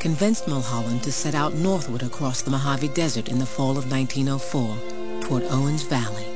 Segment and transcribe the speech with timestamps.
[0.00, 5.20] convinced Mulholland to set out northward across the Mojave Desert in the fall of 1904
[5.20, 6.26] toward Owens Valley.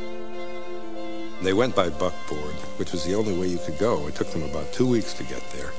[1.43, 4.07] They went by buckboard, which was the only way you could go.
[4.07, 5.73] It took them about two weeks to get there.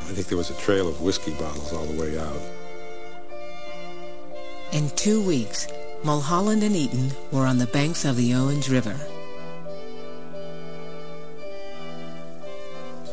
[0.00, 2.40] I think there was a trail of whiskey bottles all the way out.
[4.72, 5.68] In two weeks,
[6.02, 8.98] Mulholland and Eaton were on the banks of the Owens River.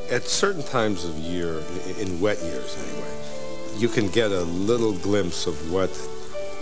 [0.10, 1.62] At certain times of year,
[2.00, 3.41] in wet years anyway,
[3.78, 5.92] you can get a little glimpse of what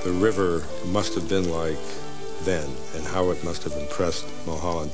[0.03, 1.77] the river must have been like
[2.43, 4.91] then and how it must have impressed Mulholland.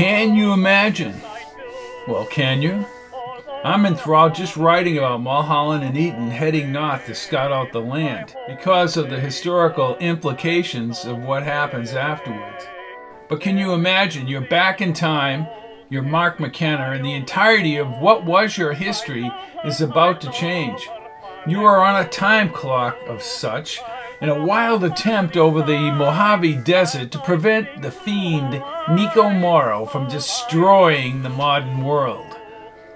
[0.00, 1.20] Can you imagine?
[2.08, 2.86] Well, can you?
[3.62, 8.34] I'm enthralled just writing about Mulholland and Eaton heading north to scout out the land
[8.48, 12.64] because of the historical implications of what happens afterwards.
[13.28, 15.46] But can you imagine you're back in time,
[15.90, 19.30] you're Mark McKenna, and the entirety of what was your history
[19.66, 20.88] is about to change.
[21.46, 23.78] You are on a time clock of such,
[24.20, 28.54] in a wild attempt over the Mojave Desert to prevent the fiend
[28.88, 32.36] Nieeko Mauro from destroying the modern world.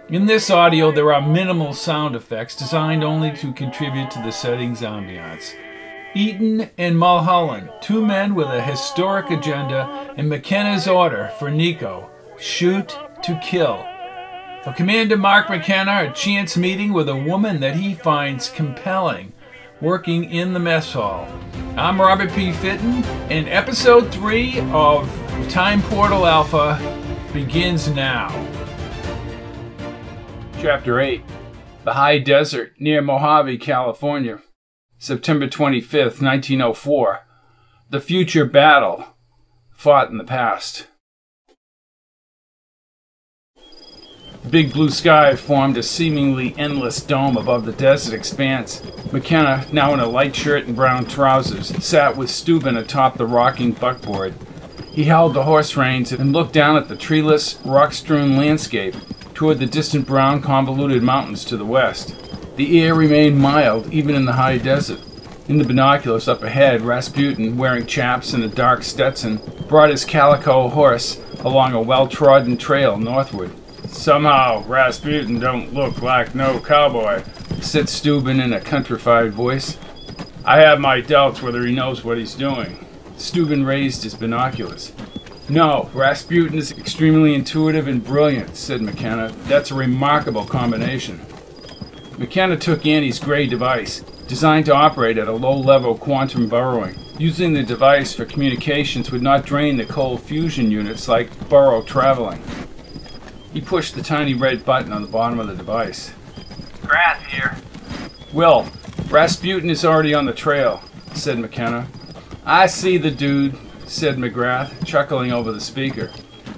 [0.08, 4.82] In this audio, there are minimal sound effects designed only to contribute to the setting's
[4.82, 5.54] ambiance.
[6.14, 12.08] Eaton and Mulholland, two men with a historic agenda, and McKenna's order for Nieeko
[12.38, 13.84] shoot to kill.
[14.62, 19.33] For Commander Mark McKenna, a chance meeting with a woman that he finds compelling,
[19.84, 21.28] working in the mess hall.
[21.76, 22.52] I'm Robert P.
[22.52, 25.06] Fitton, and episode 3 of
[25.50, 26.80] Time Portal Alpha
[27.34, 28.30] begins now.
[30.58, 31.22] Chapter 8
[31.84, 34.40] The High Desert near Mojave, California.
[34.96, 37.26] September 25th, 1904.
[37.90, 39.04] The future battle
[39.70, 40.86] fought in the past.
[44.50, 48.82] Big blue sky formed a seemingly endless dome above the desert expanse.
[49.12, 53.72] McKenna, now in a light shirt and brown trousers, sat with Steuben atop the rocking
[53.72, 54.34] buckboard.
[54.92, 58.94] He held the horse reins and looked down at the treeless, rock strewn landscape
[59.34, 62.14] toward the distant brown, convoluted mountains to the west.
[62.56, 65.00] The air remained mild even in the high desert.
[65.48, 70.68] In the binoculars up ahead, Rasputin, wearing chaps and a dark Stetson, brought his calico
[70.68, 73.50] horse along a well trodden trail northward.
[73.94, 77.22] Somehow, Rasputin don't look like no cowboy,
[77.62, 79.78] said Steuben in a countrified voice.
[80.44, 82.84] I have my doubts whether he knows what he's doing.
[83.16, 84.92] Steuben raised his binoculars.
[85.48, 89.32] No, Rasputin is extremely intuitive and brilliant, said McKenna.
[89.44, 91.20] That's a remarkable combination.
[92.18, 96.96] McKenna took Annie's gray device, designed to operate at a low level quantum burrowing.
[97.16, 102.42] Using the device for communications would not drain the cold fusion units like burrow traveling.
[103.54, 106.12] He pushed the tiny red button on the bottom of the device.
[106.82, 107.56] Grass here.
[108.32, 108.68] Will,
[109.08, 110.82] Rasputin is already on the trail,
[111.14, 111.86] said McKenna.
[112.44, 113.56] I see the dude,
[113.86, 116.10] said McGrath, chuckling over the speaker.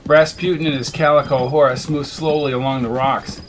[0.07, 3.43] Rasputin and his calico horse moved slowly along the rocks.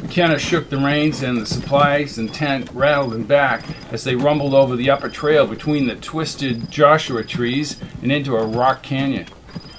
[0.00, 4.54] McKenna shook the reins and the supplies and tent rattled and back as they rumbled
[4.54, 9.26] over the upper trail between the twisted Joshua trees and into a rock canyon.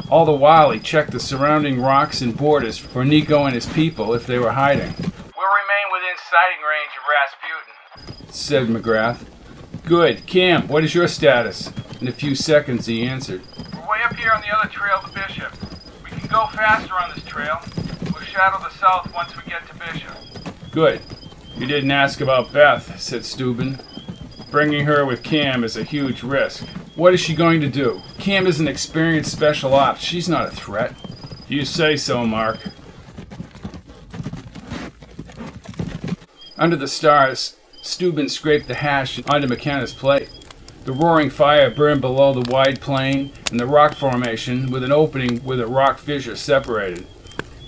[0.10, 4.14] All the while he checked the surrounding rocks and borders for Nieeko and his people
[4.14, 4.94] if they were hiding.
[4.98, 8.32] We'll remain within sighting range of Rasputin.
[8.32, 9.26] said McGrath.
[9.84, 10.26] Good.
[10.28, 11.72] Cam, what is your status?
[12.00, 13.42] In a few seconds he answered.
[13.74, 15.52] We're way up here on the other trail to Bishop.
[16.04, 17.60] We can go faster on this trail.
[18.14, 20.16] We'll shadow the south once we get to Bishop.
[20.72, 21.02] Good.
[21.58, 23.80] You didn't ask about Beth, said Steuben.
[24.52, 26.66] Bringing her with Cam is a huge risk.
[26.96, 28.02] What is she going to do?
[28.20, 30.02] Cam is an experienced special ops.
[30.02, 30.96] She's not a threat.
[31.50, 32.60] You say so, Mark.
[36.58, 40.30] Under the stars, Steuben scraped the hash onto McKenna's plate.
[40.86, 45.40] The roaring fire burned below the wide plain and the rock formation with an opening
[45.40, 47.06] where the rock fissure separated.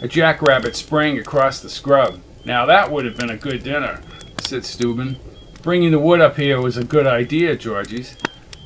[0.02, 2.22] A jackrabbit sprang across the scrub.
[2.46, 4.00] Now that would have been a good dinner,
[4.42, 5.18] said Steuben.
[5.64, 8.16] Bringing the wood up here was a good idea, Georges.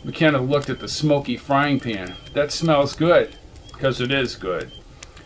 [0.03, 2.15] McKenna looked at the smoky frying pan.
[2.33, 3.36] That smells good,
[3.71, 4.71] because it is good.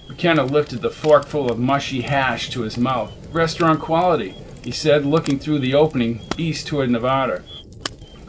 [0.10, 3.13] McKenna lifted the forkful of mushy hash to his mouth.
[3.31, 7.44] Restaurant quality, he said, looking through the opening east toward Nevada.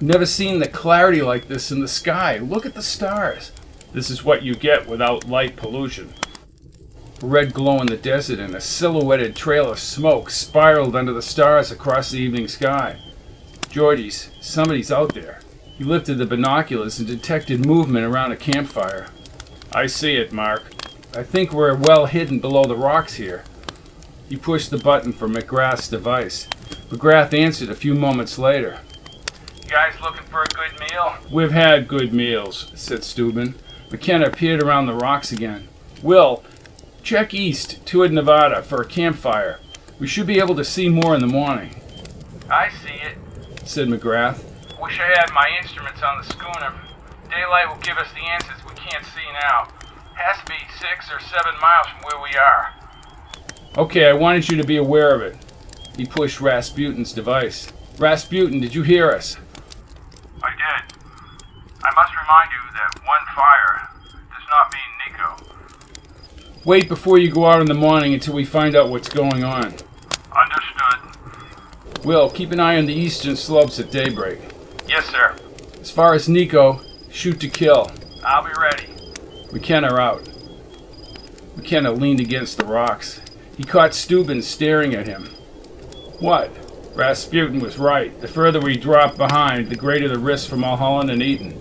[0.01, 2.39] Never seen the clarity like this in the sky.
[2.39, 3.53] Look at the stars.
[3.93, 6.13] This is what you get without light pollution.
[7.23, 11.73] Red glow in the desert and a silhouetted trail of smoke spiraled under the stars
[11.73, 13.01] across the evening sky.
[13.71, 15.41] Georges, somebody's out there.
[15.77, 19.09] He lifted the binoculars and detected movement around a campfire.
[19.73, 20.73] I see it, Mark.
[21.15, 23.45] I think we're well hidden below the rocks here.
[24.29, 26.49] He pushed the button for McGrath's device.
[26.89, 28.81] McGrath answered a few moments later.
[29.63, 31.17] You guys looking for a good meal?
[31.31, 33.55] We've had good meals, said Steuben.
[33.91, 35.69] McKenna peered around the rocks again.
[36.03, 36.43] Will,
[37.03, 39.61] check east toward Nevada for a campfire.
[39.99, 41.81] We should be able to see more in the morning,
[42.51, 43.19] I see it.
[43.69, 44.43] said McGrath.
[44.81, 46.75] Wish I had my instruments on the schooner.
[47.31, 49.69] Daylight will give us the answers we can't see now.
[50.15, 52.75] Has to be six or seven miles from where we are.
[53.79, 55.37] Okay, I wanted you to be aware of it.
[55.97, 57.73] He pushed Rasputin's device.
[57.99, 59.39] Rasputin, did you hear us?
[60.43, 60.97] I did.
[61.83, 63.89] I must remind you that one fire
[64.29, 66.65] does not mean Nieeko.
[66.67, 69.75] Wait before you go out in the morning until we find out what's going on.
[70.35, 72.05] Understood.
[72.05, 74.39] Will, keep an eye on the eastern slopes at daybreak.
[74.89, 75.37] Yes, sir.
[75.81, 77.91] As far as Nieeko, shoot to kill.
[78.25, 78.89] I'll be ready.
[79.53, 80.29] McKenna out.
[81.57, 83.21] McKenna leaned against the rocks.
[83.57, 85.27] He caught Steuben staring at him.
[86.21, 86.51] What?
[86.95, 88.19] Rasputin was right.
[88.21, 91.61] The further we drop behind, the greater the risk for Mulholland and Eaton.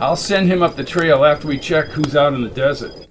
[0.00, 3.06] I'll send him up the trail after we check who's out in the desert.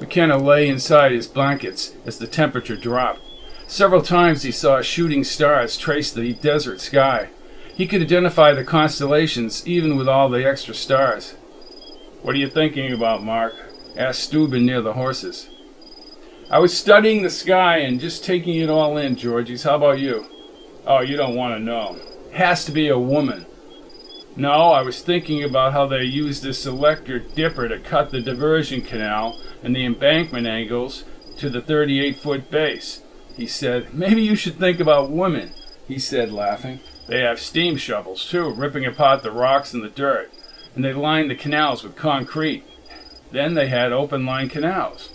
[0.00, 3.20] McKenna lay inside his blankets as the temperature dropped.
[3.66, 7.28] Several times he saw shooting stars trace the desert sky.
[7.74, 11.32] He could identify the constellations even with all the extra stars.
[12.22, 13.54] What are you thinking about, Mark?
[13.96, 15.48] asked Steuben near the horses.
[16.50, 19.62] I was studying the sky and just taking it all in, Georges.
[19.62, 20.26] How about you?
[20.86, 21.98] Oh, you don't want to know.
[22.32, 23.46] Has to be a woman.
[24.36, 28.82] No, I was thinking about how they use this electric dipper to cut the diversion
[28.82, 31.04] canal and the embankment angles
[31.38, 33.02] to the 38 foot base.
[33.36, 35.52] He said, Maybe you should think about women,
[35.88, 36.80] he said, laughing.
[37.08, 40.32] They have steam shovels, too, ripping apart the rocks and the dirt,
[40.74, 42.64] and they lined the canals with concrete.
[43.30, 45.10] Then they had open line canals.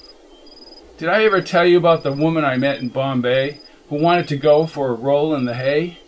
[0.97, 4.37] Did I ever tell you about the woman I met in Bombay who wanted to
[4.37, 5.99] go for a roll in the hay?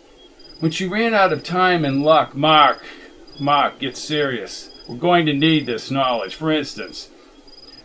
[0.58, 2.84] When she ran out of time and luck, Mark,
[3.38, 4.70] Mark, get serious.
[4.88, 6.34] We're going to need this knowledge.
[6.34, 7.08] For instance,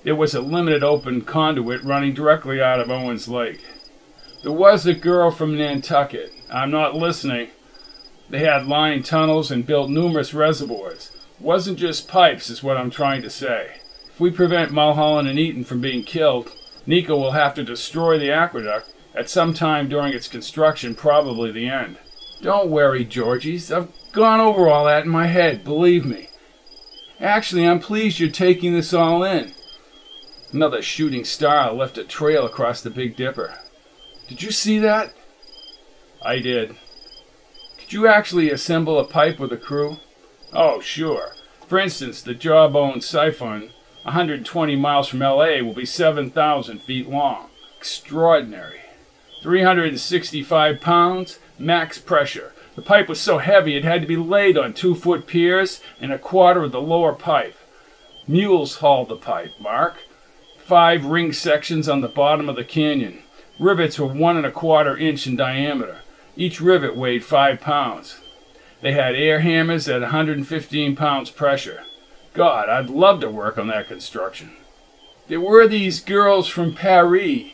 [0.04, 3.62] there was a limited open conduit running directly out of Owens Lake.
[4.44, 6.34] There was a girl from Nantucket.
[6.52, 7.50] I'm not listening.
[8.30, 11.12] They had lined tunnels and built numerous reservoirs.
[11.40, 13.78] Wasn't just pipes, is what I'm trying to say.
[14.08, 16.52] If we prevent Mulholland and Eaton from being killed,
[16.88, 21.68] Nieeko will have to destroy the aqueduct at some time during its construction, probably the
[21.68, 21.98] end.
[22.42, 23.72] Don't worry, Georgies.
[23.72, 26.30] I've gone over all that in my head, believe me.
[27.20, 29.54] Actually, I'm pleased you're taking this all in.
[30.52, 33.58] Another shooting star left a trail across the Big Dipper.
[34.28, 35.14] Did you see that?
[36.22, 36.76] I did.
[37.86, 39.98] Could you actually assemble a pipe with a crew?
[40.52, 41.36] Oh, sure.
[41.68, 43.70] For instance, the Jawbone Siphon,
[44.02, 47.50] 120 miles from LA, will be 7,000 feet long.
[47.78, 48.80] Extraordinary.
[49.44, 52.54] 365 pounds, max pressure.
[52.76, 56.12] The pipe was so heavy it had to be laid on two foot piers and
[56.12, 57.56] a quarter of the lower pipe.
[58.28, 59.98] Mules hauled the pipe, Mark.
[60.58, 63.20] Five ring sections on the bottom of the canyon.
[63.60, 66.02] Rivets were one and a quarter inch in diameter.
[66.36, 68.20] Each rivet weighed five pounds.
[68.82, 71.84] They had air hammers at 115 pounds pressure.
[72.34, 74.52] God, I'd love to work on that construction.
[75.28, 77.54] There were these girls from Paris.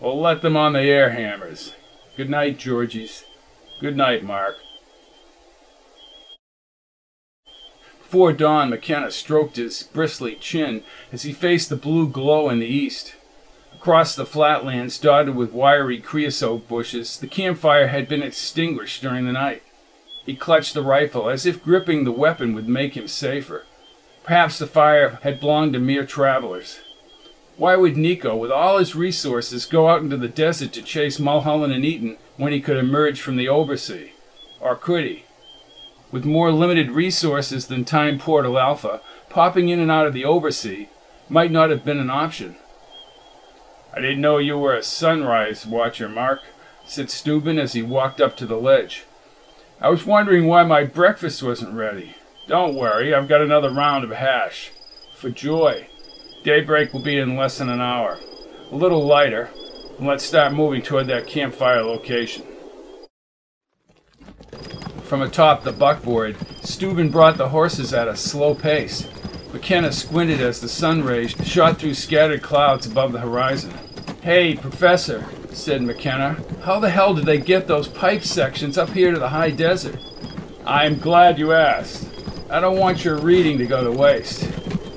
[0.00, 1.74] We'll let them on the air hammers.
[2.16, 3.24] Good night, Georgies.
[3.80, 4.56] Good night, Mark.
[8.02, 12.66] Before dawn, McKenna stroked his bristly chin as he faced the blue glow in the
[12.66, 13.14] east.
[13.80, 19.32] Across the flatlands dotted with wiry creosote bushes, the campfire had been extinguished during the
[19.32, 19.62] night.
[20.26, 23.64] He clutched the rifle as if gripping the weapon would make him safer.
[24.22, 26.80] Perhaps the fire had belonged to mere travelers.
[27.56, 31.72] Why would Nieeko, with all his resources, go out into the desert to chase Mulholland
[31.72, 34.12] and Eaton when he could emerge from the Oversea?
[34.60, 35.24] Or could he?
[36.12, 40.90] With more limited resources than Time Portal Alpha, popping in and out of the Oversea
[41.30, 42.56] might not have been an option.
[43.92, 46.40] I didn't know you were a sunrise watcher, Mark,
[46.84, 49.04] said Steuben as he walked up to the ledge.
[49.80, 52.14] I was wondering why my breakfast wasn't ready.
[52.46, 54.70] Don't worry, I've got another round of hash.
[55.16, 55.88] For joy.
[56.44, 58.18] Daybreak will be in less than an hour.
[58.70, 59.50] A little lighter,
[59.98, 62.44] and let's start moving toward that campfire location.
[65.02, 69.06] From atop the buckboard, Steuben brought the horses at a slow pace.
[69.52, 73.72] McKenna squinted as the sun rays shot through scattered clouds above the horizon.
[74.22, 79.10] Hey, Professor, said McKenna, how the hell did they get those pipe sections up here
[79.12, 79.98] to the high desert?
[80.64, 82.08] I'm glad you asked.
[82.48, 84.40] I don't want your reading to go to waste.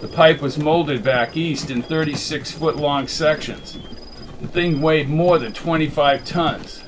[0.02, 3.80] The pipe was molded back east in 36 foot long sections.
[4.42, 6.84] The thing weighed more than 25 tons.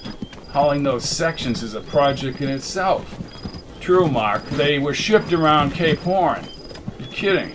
[0.50, 3.20] Hauling those sections is a project in itself.
[3.80, 6.46] True, Mark, they were shipped around Cape Horn.
[7.16, 7.54] Kidding,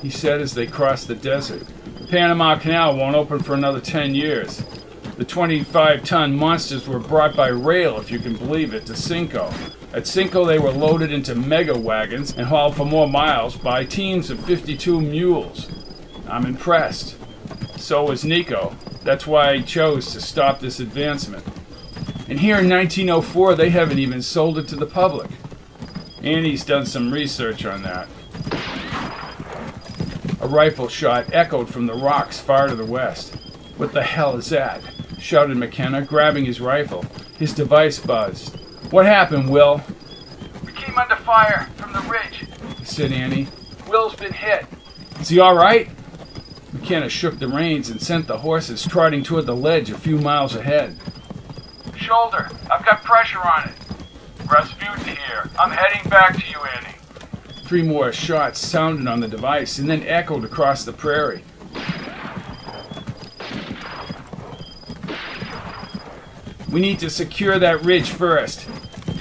[0.00, 1.66] he said as they crossed the desert.
[1.98, 4.64] The Panama Canal won't open for another 10 years.
[5.18, 9.52] The 25 ton monsters were brought by rail, if you can believe it, to Cinco.
[9.92, 14.30] At Cinco, they were loaded into mega wagons and hauled for more miles by teams
[14.30, 15.70] of 52 mules.
[16.26, 17.18] I'm impressed.
[17.76, 18.74] So was Nieeko.
[19.02, 21.44] That's why he chose to stop this advancement.
[22.30, 25.28] And here in 1904, they haven't even sold it to the public.
[26.22, 28.08] Annie's done some research on that.
[30.42, 33.36] A rifle shot echoed from the rocks far to the west.
[33.76, 34.82] What the hell is that?
[35.18, 37.04] shouted McKenna, grabbing his rifle.
[37.38, 38.58] His device buzzed.
[38.90, 39.80] What happened, Will?
[40.66, 42.44] We came under fire from the ridge,
[42.82, 43.46] said Annie.
[43.88, 44.66] Will's been hit.
[45.20, 45.88] Is he all right?
[46.72, 50.56] McKenna shook the reins and sent the horses trotting toward the ledge a few miles
[50.56, 50.98] ahead.
[51.94, 53.74] Shoulder, I've got pressure on it.
[54.50, 55.48] Rasputin here.
[55.56, 56.91] I'm heading back to you, Annie.
[57.72, 61.42] Three more shots sounded on the device and then echoed across the prairie.
[66.70, 68.66] We need to secure that ridge first.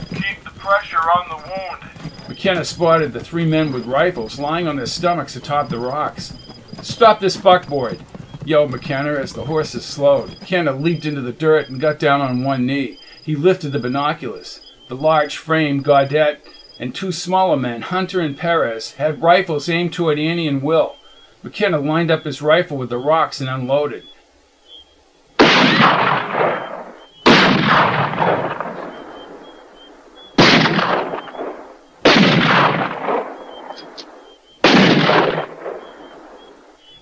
[0.10, 2.28] Keep the pressure on the wound.
[2.28, 6.34] McKenna spotted the three men with rifles lying on their stomachs atop the rocks.
[6.82, 8.04] Stop this buckboard,
[8.44, 10.32] yelled McKenna as the horses slowed.
[10.42, 13.00] McKenna leaped into the dirt and got down on one knee.
[13.24, 14.60] He lifted the binoculars.
[14.90, 16.46] The large frame Gaudet
[16.82, 20.96] and two smaller men, Hunter and Perez, had rifles aimed toward Annie and Will.
[21.44, 24.04] McKenna lined up his rifle with the rocks and unloaded.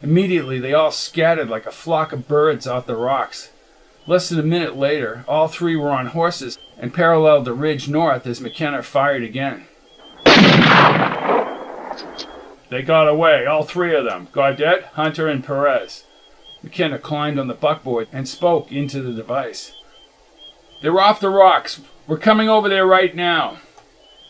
[0.02, 3.52] Immediately, they all scattered like a flock of birds off the rocks.
[4.06, 8.28] Less than a minute later, all three were on horses and paralleled the ridge north
[8.28, 9.68] as McKenna fired again.
[12.70, 16.04] They got away, all three of them Gaudet, Hunter, and Perez.
[16.62, 19.74] McKenna climbed on the buckboard and spoke into the device.
[20.82, 21.82] They're off the rocks.
[22.08, 23.60] We're coming over there right now.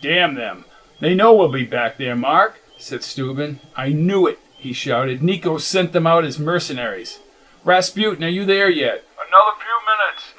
[0.02, 0.66] Damn them.
[1.00, 3.60] They know we'll be back there, Mark, said Steuben.
[3.76, 5.22] I knew it he shouted.
[5.22, 7.20] Nieeko sent them out as mercenaries.
[7.64, 9.06] Rasputin, are you there yet?
[9.16, 10.34] Another few minutes.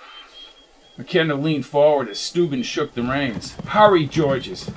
[0.98, 3.54] McKenna leaned forward as Steuben shook the reins.
[3.68, 4.70] Hurry, Georges.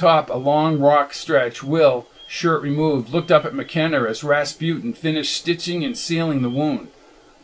[0.00, 5.36] Atop a long rock stretch, Will, shirt removed, looked up at McKenna as Rasputin finished
[5.36, 6.88] stitching and sealing the wound.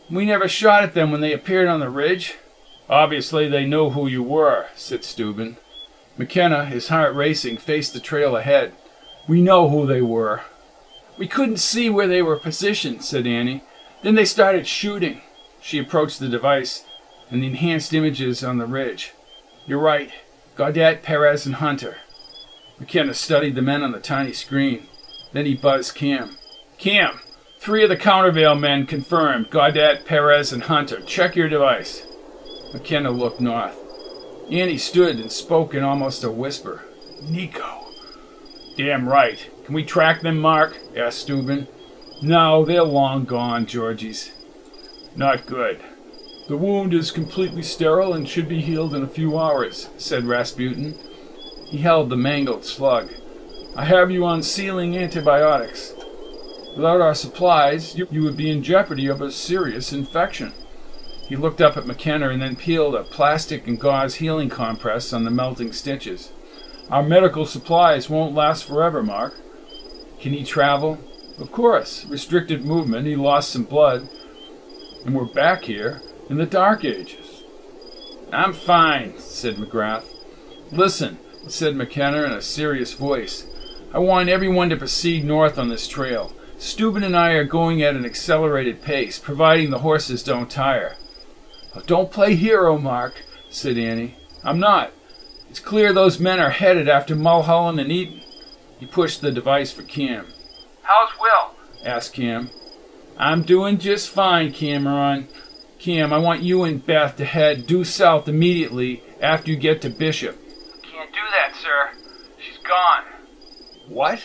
[0.09, 2.33] We never shot at them when they appeared on the ridge.
[2.89, 5.57] Obviously, they know who you were, said Steuben.
[6.17, 8.73] McKenna, his heart racing, faced the trail ahead.
[9.27, 10.41] We know who they were.
[11.15, 13.63] We couldn't see where they were positioned, said Annie.
[14.01, 15.21] Then they started shooting.
[15.61, 16.85] She approached the device
[17.29, 19.13] and the enhanced images on the ridge.
[19.67, 20.09] You're right.
[20.55, 21.97] Gaudet, Perez, and Hunter.
[22.79, 24.87] McKenna studied the men on the tiny screen.
[25.33, 26.37] Then he buzzed Cam.
[26.77, 27.19] Cam,
[27.59, 31.01] three of the countervail men confirmed Gaudet, Perez, and Hunter.
[31.01, 32.05] Check your device.
[32.73, 33.77] McKenna looked north.
[34.51, 36.85] Annie stood and spoke in almost a whisper.
[37.23, 37.83] Nieeko.
[38.77, 39.49] Damn right.
[39.65, 40.77] Can we track them, Mark?
[40.95, 41.67] asked Steuben.
[42.21, 44.31] No, they're long gone, Georgie's.
[45.15, 45.81] Not good.
[46.47, 50.97] The wound is completely sterile and should be healed in a few hours, said Rasputin.
[51.69, 53.09] He held the mangled slug.
[53.75, 55.93] I have you on sealing antibiotics.
[56.75, 60.53] Without our supplies, you, you would be in jeopardy of a serious infection.
[61.27, 65.25] He looked up at McKenna and then peeled a plastic and gauze healing compress on
[65.25, 66.31] the melting stitches.
[66.89, 69.33] Our medical supplies won't last forever, Mark.
[70.21, 70.99] Can he travel?
[71.37, 72.05] Of course.
[72.05, 73.07] Restricted movement.
[73.07, 74.07] He lost some blood.
[75.05, 77.43] And we're back here in the Dark Ages.
[78.31, 80.05] I'm fine, said McGrath.
[80.71, 81.17] Listen,
[81.51, 83.45] said McKenna in a serious voice.
[83.93, 86.33] I want everyone to proceed north on this trail.
[86.57, 90.97] Steuben and I are going at an accelerated pace, providing the horses don't tire.
[91.75, 94.15] Oh, don't play hero, Mark, said Annie.
[94.43, 94.91] I'm not.
[95.49, 98.21] It's clear those men are headed after Mulholland and Eaton.
[98.79, 100.27] He pushed the device for Cam.
[100.83, 101.51] How's Will?
[101.85, 102.49] asked Cam.
[103.17, 105.27] I'm doing just fine, Cameron.
[105.79, 109.89] Cam, I want you and Beth to head due south immediately after you get to
[109.89, 110.37] Bishop.
[111.07, 111.91] Can't do that, sir.
[112.37, 113.03] She's gone.
[113.87, 114.19] What?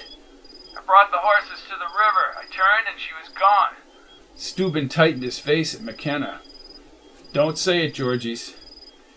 [0.76, 2.36] I brought the horses to the river.
[2.36, 3.76] I turned and she was gone.
[4.34, 6.40] Steuben tightened his face at McKenna.
[7.32, 8.54] Don't say it, Georgies.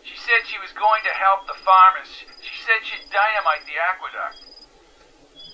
[0.03, 2.07] She said she was going to help the farmers.
[2.41, 4.43] She said she'd dynamite the aqueduct.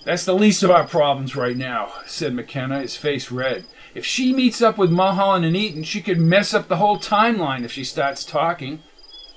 [0.04, 3.64] That's the least of our problems right now, said McKenna, his face red.
[3.94, 7.64] If she meets up with Mulholland and Eaton, she could mess up the whole timeline
[7.64, 8.82] if she starts talking.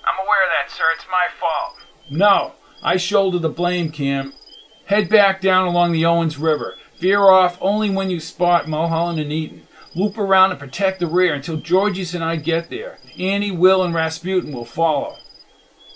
[0.03, 0.83] I'm aware of that, sir.
[0.95, 1.75] It's my fault.
[2.09, 2.53] No,
[2.85, 4.33] I shoulder the blame, Cam.
[4.85, 6.75] Head back down along the Owens River.
[6.99, 9.63] Veer off only when you spot Mulholland and Eaton.
[9.95, 12.99] Loop around and protect the rear until Georges and I get there.
[13.17, 15.15] Annie, Will, and Rasputin will follow.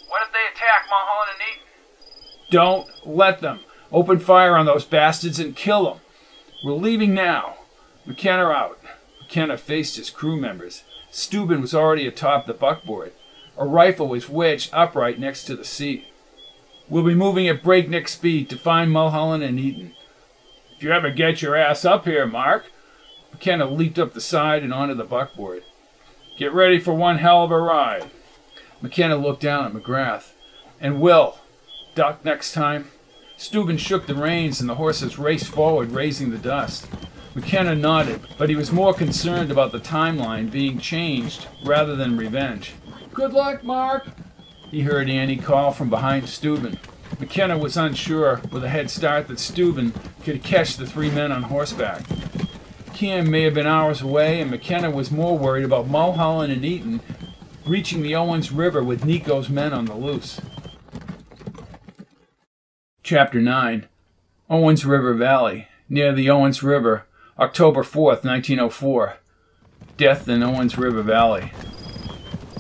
[0.07, 2.49] What if they attack Mulholland and Eaton?
[2.49, 3.59] Don't let them.
[3.91, 5.99] Open fire on those bastards and kill them.
[6.65, 7.57] We're leaving now.
[8.07, 8.79] McKenna out.
[9.21, 10.83] McKenna faced his crew members.
[11.11, 13.13] Steuben was already atop the buckboard.
[13.59, 16.07] A rifle was wedged upright next to the seat.
[16.89, 19.93] We'll be moving at breakneck speed to find Mulholland and Eaton.
[20.75, 22.71] If you ever get your ass up here, Mark.
[23.31, 25.63] McKenna leaped up the side and onto the buckboard.
[26.35, 28.09] Get ready for one hell of a ride.
[28.81, 30.31] McKenna looked down at McGrath.
[30.81, 31.37] And Will,
[31.93, 32.89] duck next time.
[33.37, 36.87] Steuben shook the reins and the horses raced forward, raising the dust.
[37.35, 42.73] McKenna nodded, but he was more concerned about the timeline being changed rather than revenge.
[43.13, 44.07] Good luck, Mark,
[44.71, 46.79] he heard Annie call from behind Steuben.
[47.19, 51.43] McKenna was unsure, with a head start, that Steuben could catch the three men on
[51.43, 52.03] horseback.
[52.93, 57.01] Cam may have been hours away, and McKenna was more worried about Mulholland and Eaton
[57.65, 60.41] reaching the Owens River with Nieeko's men on the loose.
[63.03, 63.87] Chapter 9
[64.49, 67.05] Owens River Valley, near the Owens River,
[67.37, 69.17] October 4th, 1904.
[69.97, 71.51] Death in Owens River Valley.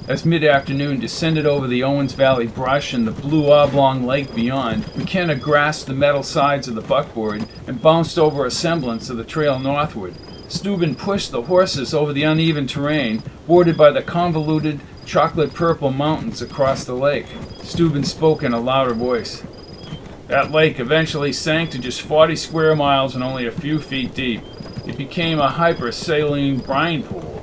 [0.09, 4.87] As mid afternoon descended over the Owens Valley brush and the blue oblong lake beyond,
[4.97, 9.23] McKenna grasped the metal sides of the buckboard and bounced over a semblance of the
[9.23, 10.15] trail northward.
[10.47, 16.41] Steuben pushed the horses over the uneven terrain, bordered by the convoluted, chocolate purple mountains
[16.41, 17.27] across the lake.
[17.61, 19.43] Steuben spoke in a louder voice.
[20.25, 24.41] That lake eventually sank to just 40 square miles and only a few feet deep.
[24.87, 27.38] It became a hypersaline brine pool.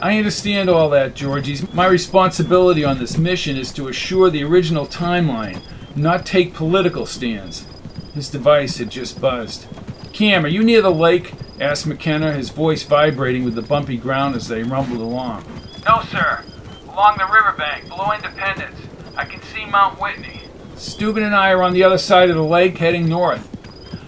[0.00, 1.72] I understand all that, Georgies.
[1.74, 5.60] My responsibility on this mission is to assure the original timeline,
[5.96, 7.66] not take political stands.
[8.14, 9.66] His device had just buzzed.
[10.12, 11.32] Cam, are you near the lake?
[11.60, 15.44] asked McKenna, his voice vibrating with the bumpy ground as they rumbled along.
[15.84, 16.44] No, sir.
[16.92, 18.78] Along the riverbank, below Independence.
[19.16, 20.42] I can see Mount Whitney.
[20.76, 23.48] Steuben and I are on the other side of the lake, heading north.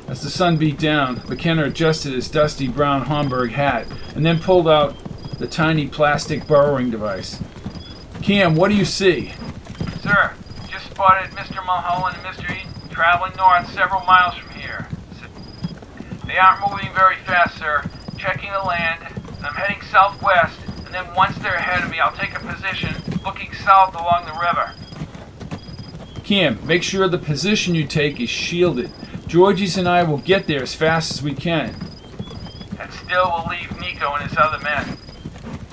[0.09, 4.68] As the sun beat down, McKenna adjusted his dusty brown Homburg hat and then pulled
[4.68, 4.96] out
[5.40, 7.42] the tiny plastic burrowing device.
[8.22, 9.33] Cam, what do you see?
[10.03, 10.35] Sir,
[10.68, 11.64] just spotted Mr.
[11.64, 12.44] Mulholland and Mr.
[12.55, 14.87] Eaton traveling north several miles from here.
[16.26, 17.83] They aren't moving very fast, sir.
[18.18, 19.03] Checking the land.
[19.42, 23.55] I'm heading southwest, and then once they're ahead of me, I'll take a position looking
[23.55, 24.74] south along the river.
[26.22, 28.92] Cam, make sure the position you take is shielded.
[29.26, 31.74] Georges and I will get there as fast as we can.
[32.79, 34.98] And still will leave Nieeko and his other men.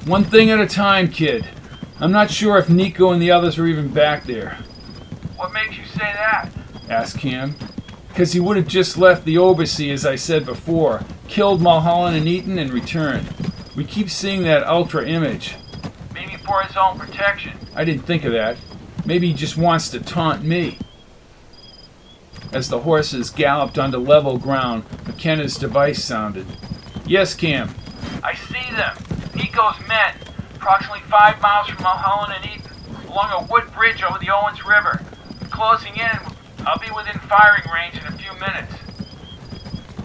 [0.07, 1.45] One thing at a time, kid.
[1.99, 4.57] I'm not sure if Nieeko and the others are even back there.
[5.35, 6.49] What makes you say that?
[6.89, 7.55] asked Cam.
[8.07, 12.25] Because he would have just left the Oversea, as I said before, killed Mulholland and
[12.25, 13.27] Eaton, and returned.
[13.75, 15.55] We keep seeing that ultra image.
[16.13, 17.57] Maybe for his own protection.
[17.75, 18.55] I didn't think of that.
[19.05, 20.77] Maybe he just wants to taunt me.
[22.53, 26.47] As the horses galloped onto level ground, McKenna's device sounded.
[27.05, 27.75] Yes, Cam.
[28.23, 28.95] I see them.
[29.37, 30.15] Nieeko's men.
[30.55, 32.71] Approximately five miles from Mulholland and Eaton.
[33.07, 35.01] Along a wood bridge over the Owens River.
[35.51, 36.19] Closing in.
[36.65, 38.73] I'll be within firing range in a few minutes.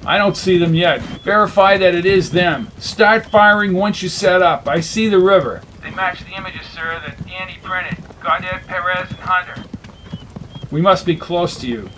[0.04, 1.00] I don't see them yet.
[1.00, 2.70] Verify that it is them.
[2.78, 4.68] Start firing once you set up.
[4.68, 5.62] I see the river.
[5.80, 7.98] They match the images, sir, that Annie printed.
[8.20, 9.64] Goddard, Perez, and Hunter.
[10.70, 11.90] We must be close to you.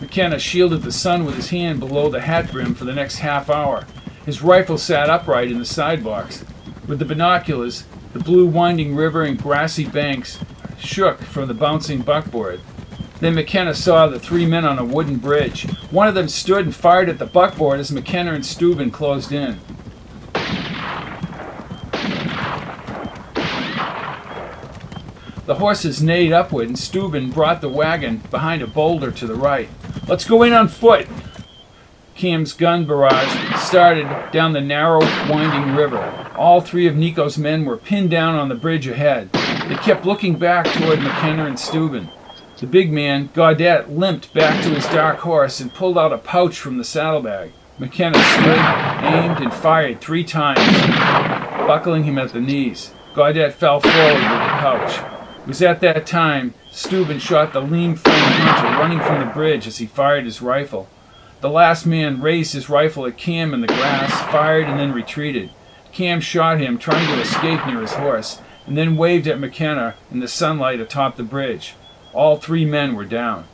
[0.00, 3.50] McKenna shielded the sun with his hand below the hat brim for the next half
[3.50, 3.86] hour.
[4.24, 6.44] His rifle sat upright in the side box.
[6.88, 10.38] With the binoculars, the blue winding river and grassy banks
[10.78, 12.62] shook from the bouncing buckboard.
[13.20, 15.70] Then McKenna saw the three men on a wooden bridge.
[15.90, 19.60] One of them stood and fired at the buckboard as McKenna and Steuben closed in.
[25.44, 29.68] The horses neighed upward, and Steuben brought the wagon behind a boulder to the right.
[30.06, 31.06] Let's go in on foot.
[32.18, 34.98] Cam's gun barrage started down the narrow,
[35.30, 36.32] winding river.
[36.36, 39.30] All three of Nieeko's men were pinned down on the bridge ahead.
[39.32, 42.08] They kept looking back toward McKenna and Steuben.
[42.56, 46.58] The big man, Gaudet, limped back to his dark horse and pulled out a pouch
[46.58, 47.52] from the saddlebag.
[47.78, 48.58] McKenna stood,
[49.14, 50.58] aimed, and fired three times,
[51.68, 52.90] buckling him at the knees.
[53.14, 54.98] Gaudet fell forward with the pouch.
[55.42, 59.68] It was at that time Steuben shot the lean framed hunter running from the bridge
[59.68, 60.88] as he fired his rifle.
[61.40, 65.50] The last man raised his rifle at Cam in the grass, fired, and then retreated.
[65.92, 70.18] Cam shot him, trying to escape near his horse, and then waved at McKenna in
[70.18, 71.74] the sunlight atop the bridge.
[72.12, 73.44] All three men were down.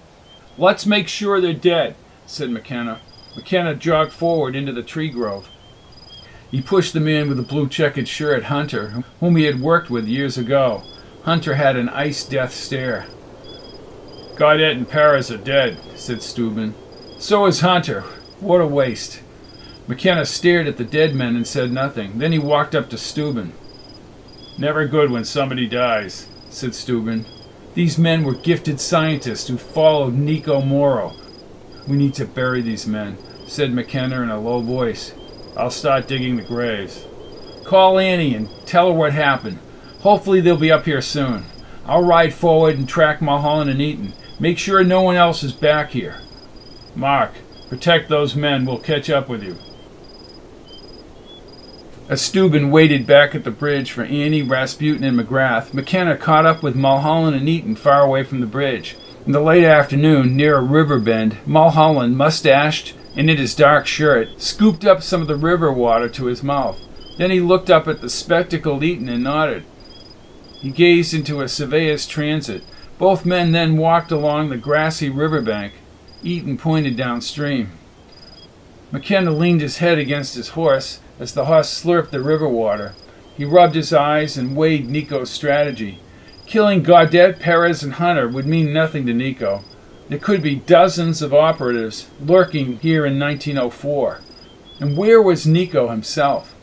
[0.57, 1.94] Let's make sure they're dead,
[2.25, 3.01] said McKenna.
[3.37, 5.51] McKenna jogged forward into the tree grove.
[6.51, 10.07] He pushed the man with the blue checkered shirt, Hunter, whom he had worked with
[10.07, 10.85] years ago.
[11.25, 13.07] Hunter had an ice death stare.
[14.37, 16.75] Gaudet and Perez are dead, said Steuben.
[17.24, 18.02] So is Hunter.
[18.40, 19.22] What a waste.
[19.88, 22.18] McKenna stared at the dead men and said nothing.
[22.18, 23.54] Then he walked up to Steuben.
[24.58, 27.24] Never good when somebody dies, said Steuben.
[27.72, 31.14] These men were gifted scientists who followed Nieeko Mauro.
[31.88, 35.14] We need to bury these men, said McKenna in a low voice.
[35.56, 37.06] I'll start digging the graves.
[37.64, 39.60] Call Annie and tell her what happened.
[40.00, 41.46] Hopefully they'll be up here soon.
[41.87, 44.12] I'll ride forward and track Mulholland and Eaton.
[44.38, 46.20] Make sure no one else is back here.
[46.96, 47.33] Mark,
[47.68, 48.64] protect those men.
[48.64, 49.57] We'll catch up with you.
[52.09, 56.62] As Steuben waited back at the bridge for Annie, Rasputin, and McGrath, McKenna caught up
[56.62, 58.96] with Mulholland and Eaton far away from the bridge.
[59.24, 64.40] In the late afternoon, near a river bend, Mulholland, mustached and in his dark shirt,
[64.40, 66.78] scooped up some of the river water to his mouth.
[67.16, 69.64] Then he looked up at the spectacled Eaton and nodded.
[70.61, 72.64] He gazed into a surveyor's transit.
[72.98, 75.74] Both men then walked along the grassy riverbank.
[76.24, 77.70] Eaton pointed downstream.
[78.90, 82.94] McKenna leaned his head against his horse as the horse slurped the river water.
[83.37, 86.00] He rubbed his eyes and weighed Nieeko's strategy.
[86.46, 89.62] Killing Gaudet, Perez, and Hunter would mean nothing to Nieeko.
[90.08, 94.20] There could be dozens of operatives lurking here in 1904.
[94.80, 96.54] And where was Nieeko himself?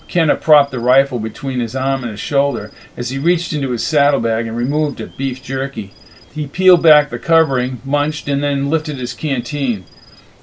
[0.00, 3.86] McKenna propped the rifle between his arm and his shoulder as he reached into his
[3.86, 5.92] saddlebag and removed a beef jerky.
[6.34, 9.84] He peeled back the covering, munched, and then lifted his canteen.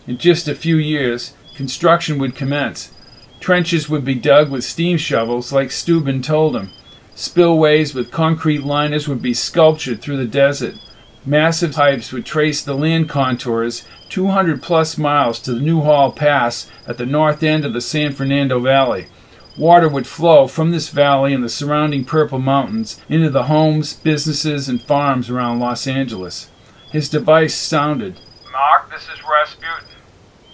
[0.07, 2.91] In just a few years, construction would commence.
[3.41, 6.69] Trenches would be dug with steam shovels, like Steuben told him.
[7.13, 10.75] Spillways with concrete liners would be sculptured through the desert.
[11.25, 16.97] Massive pipes would trace the land contours 200 plus miles to the Newhall Pass at
[16.97, 19.07] the north end of the San Fernando Valley.
[19.57, 24.69] Water would flow from this valley and the surrounding Purple Mountains into the homes, businesses,
[24.69, 26.49] and farms around Los Angeles.
[26.91, 28.19] His device sounded.
[28.51, 29.89] Mark, this is Rasputin.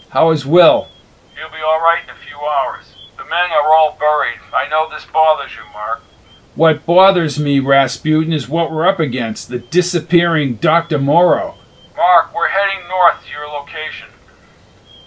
[0.10, 0.88] How is Will?
[1.36, 2.86] He'll be all right in a few hours.
[3.18, 4.40] The men are all buried.
[4.54, 6.02] I know this bothers you, Mark.
[6.56, 10.98] What bothers me, Rasputin, is what we're up against the disappearing Dr.
[10.98, 11.56] Mauro.
[11.96, 14.07] Mark, we're heading north to your location.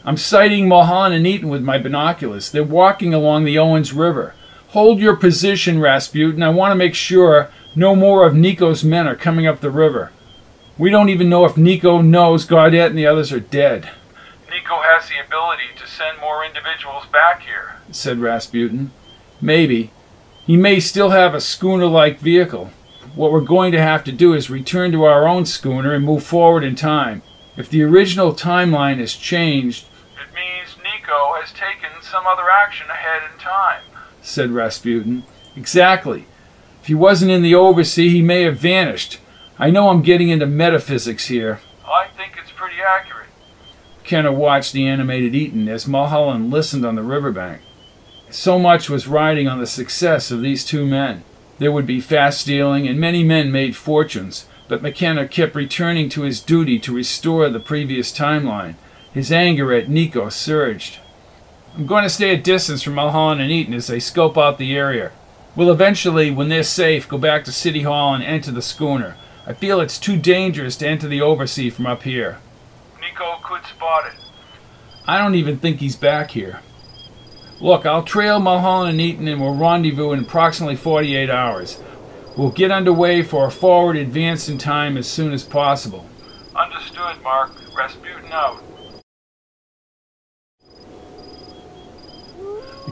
[0.05, 2.51] I'm sighting Mulholland and Eaton with my binoculars.
[2.51, 4.35] They're walking along the Owens River.
[4.69, 6.43] Hold your position, Rasputin.
[6.43, 10.11] I want to make sure no more of Nieeko's men are coming up the river.
[10.79, 13.91] We don't even know if Nieeko knows Gaudet and the others are dead,
[14.51, 17.77] Nieeko has the ability to send more individuals back here.
[17.93, 18.91] said Rasputin.
[19.41, 19.93] Maybe.
[20.47, 22.73] He may still have a schooner like vehicle.
[23.15, 26.25] What we're going to have to do is return to our own schooner and move
[26.25, 27.23] forward in time.
[27.57, 29.87] If the original timeline is changed,
[31.11, 33.83] Has taken some other action ahead in time.
[34.23, 35.25] said Rasputin.
[35.57, 36.27] Exactly.
[36.81, 39.19] If he wasn't in the oversea, he may have vanished.
[39.59, 41.61] I know I'm getting into metaphysics here.
[41.85, 43.29] I think it's pretty accurate.
[44.05, 47.63] Kenner watched the animated Eaton as Mulholland listened on the riverbank.
[48.31, 51.25] So much was riding on the success of these two men.
[51.59, 56.23] There would be fast dealing, and many men made fortunes, but McKenna kept returning to
[56.23, 58.77] his duty to restore the previous timeline.
[59.13, 60.99] His anger at Nieeko surged.
[61.75, 64.77] I'm going to stay a distance from Mulholland and Eaton as they scope out the
[64.77, 65.13] area.
[65.57, 69.17] We'll eventually, when they're safe, go back to City Hall and enter the schooner.
[69.47, 72.39] I feel it's too dangerous to enter the oversea from up here.
[73.01, 74.13] Nieeko could spot it.
[75.07, 76.61] I don't even think he's back here.
[77.61, 81.81] Look, I'll trail Mulholland and Eaton and we'll rendezvous in approximately 48 hours.
[82.37, 86.09] We'll get underway for a forward advance in time as soon as possible.
[86.55, 87.51] Understood, Mark.
[87.77, 88.63] Rasputin out.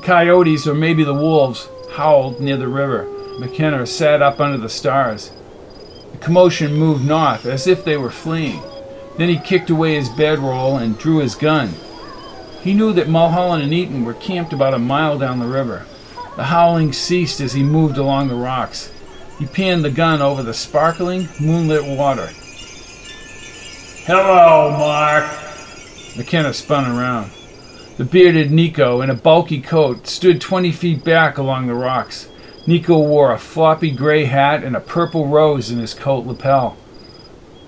[0.09, 3.07] Coyotes, or maybe the wolves, howled near the river.
[3.39, 5.31] McKenna sat up under the stars.
[6.13, 8.63] The commotion moved north, as if they were fleeing.
[9.19, 11.75] Then he kicked away his bedroll and drew his gun.
[12.63, 15.85] He knew that Mulholland and Eaton were camped about a mile down the river.
[16.37, 18.91] The howling ceased as he moved along the rocks.
[19.39, 22.31] He panned the gun over the sparkling, moonlit water.
[24.07, 25.27] Hello, Mark.
[26.17, 27.31] McKenna spun around.
[27.99, 32.29] The bearded Nieeko, in a bulky coat, stood 20 feet back along the rocks.
[32.65, 36.77] Nieeko wore a floppy gray hat and a purple rose in his coat lapel.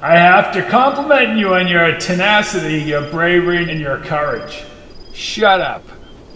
[0.01, 4.63] I have to compliment you on your tenacity, your bravery, and your courage.
[5.13, 5.83] Shut up.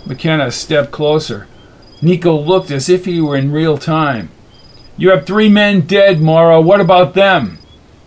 [0.05, 1.47] McKenna stepped closer.
[2.03, 4.31] Nieeko looked as if he were in real time.
[4.97, 6.61] You have three men dead, Mauro.
[6.61, 7.59] What about them?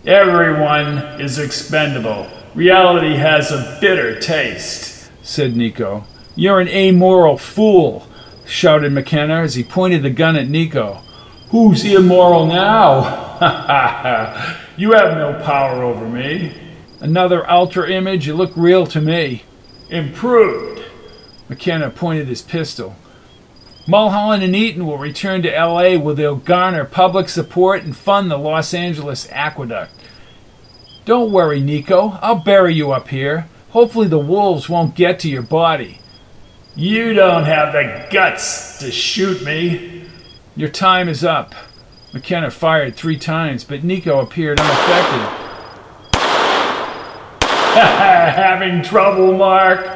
[0.04, 2.28] Everyone is expendable.
[2.54, 4.97] Reality has a bitter taste,
[5.28, 6.04] said Nieeko.
[6.34, 8.06] You're an amoral fool,
[8.46, 11.02] shouted McKenna as he pointed the gun at Nieeko.
[11.50, 13.26] Who's immoral now?
[13.38, 14.60] Ha ha ha!
[14.76, 16.54] you have no power over me.
[17.00, 19.44] Another ultra image, you look real to me.
[19.90, 20.82] Improved.
[21.48, 22.96] McKenna pointed his pistol.
[23.86, 28.36] Mulholland and Eaton will return to LA where they'll garner public support and fund the
[28.36, 29.92] Los Angeles Aqueduct.
[31.04, 32.18] Don't worry, Nieeko.
[32.20, 33.46] I'll bury you up here.
[33.70, 36.00] Hopefully, the wolves won't get to your body.
[36.74, 40.04] You don't have the guts to shoot me.
[40.56, 41.54] Your time is up.
[42.12, 45.48] McKenna fired three times, but Nieeko appeared unaffected.
[47.78, 49.86] Having trouble, Mark?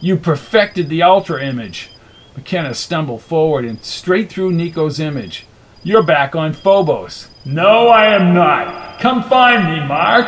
[0.00, 1.90] You perfected the Ultra image.
[2.34, 5.46] McKenna stumbled forward and straight through Nieeko's image.
[5.82, 7.28] You're back on Phobos.
[7.44, 9.00] No, I am not.
[9.00, 10.26] Come find me, Mark,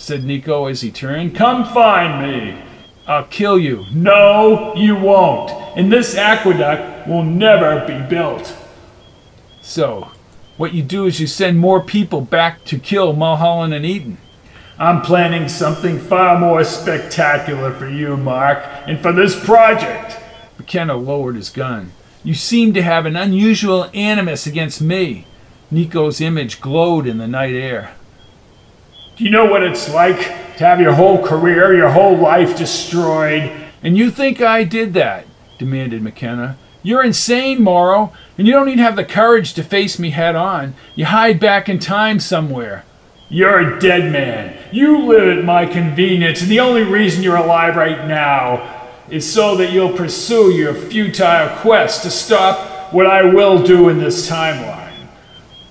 [0.00, 1.36] said Nieeko as he turned.
[1.36, 2.62] Come find me.
[3.06, 3.84] I'll kill you.
[3.92, 5.50] No, you won't.
[5.76, 8.56] And this aqueduct will never be built.
[9.60, 10.10] So,
[10.56, 14.16] what you do is you send more people back to kill Mulholland and Eaton.
[14.78, 20.18] I'm planning something far more spectacular for you, Mark, and for this project.
[20.56, 21.92] McKenna lowered his gun.
[22.24, 25.26] You seem to have an unusual animus against me.
[25.70, 27.94] Nieeko's image glowed in the night air.
[29.20, 30.18] Do you know what it's like
[30.56, 33.52] to have your whole career, your whole life destroyed?
[33.82, 35.26] And you think I did that?
[35.58, 36.56] demanded McKenna.
[36.82, 40.72] You're insane, Mauro, and you don't even have the courage to face me head on.
[40.94, 42.86] You hide back in time somewhere.
[43.28, 44.56] You're a dead man.
[44.72, 49.54] You live at my convenience, and the only reason you're alive right now is so
[49.56, 54.79] that you'll pursue your futile quest to stop what I will do in this timeline.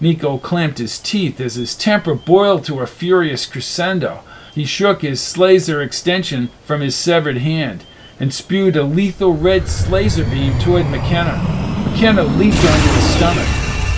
[0.02, 4.24] Nieeko clamped his teeth as his temper boiled to a furious crescendo.
[4.56, 7.84] He shook his slazer extension from his severed hand
[8.20, 11.38] and spewed a lethal red slazer beam toward McKenna.
[11.90, 13.48] McKenna leaped onto his stomach.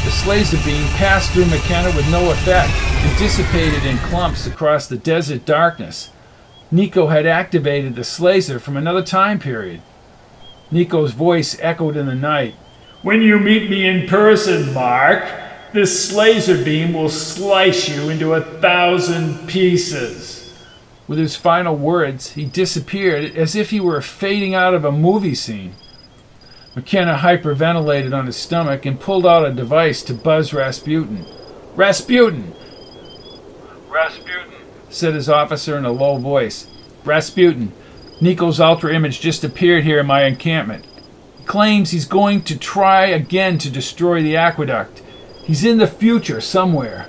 [0.03, 4.97] The slazer beam passed through McKenna with no effect and dissipated in clumps across the
[4.97, 6.09] desert darkness.
[6.73, 9.81] Nieeko had activated the slazer from another time period.
[10.71, 12.55] Nieeko's voice echoed in the night.
[13.01, 15.23] When you meet me in person, Mark,
[15.73, 20.53] this laser beam will slice you into a thousand pieces.
[21.07, 25.35] With his final words, he disappeared as if he were fading out of a movie
[25.35, 25.75] scene.
[26.75, 31.25] McKenna hyperventilated on his stomach and pulled out a device to buzz Rasputin.
[31.75, 32.53] Rasputin,
[33.89, 34.53] Rasputin.
[34.89, 36.67] said his officer in a low voice.
[37.03, 37.73] Rasputin,
[38.21, 40.85] Nieeko's ultra image just appeared here in my encampment.
[41.39, 45.00] He claims he's going to try again to destroy the aqueduct.
[45.43, 47.07] He's in the future somewhere.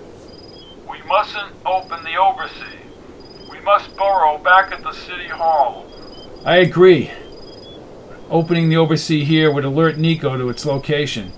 [0.91, 2.79] We mustn't open the oversea.
[3.51, 5.87] We must burrow back at the city hall.
[6.45, 7.11] I agree.
[8.31, 11.33] Opening the oversea here would alert Nieeko to its location.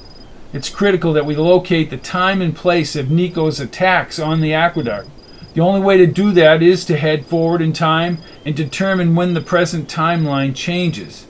[0.53, 5.11] It's critical that we locate the time and place of Nieeko's attacks on the aqueduct.
[5.55, 9.35] The only way to do that is to head forward in time and determine when
[9.35, 11.27] the present timeline changes.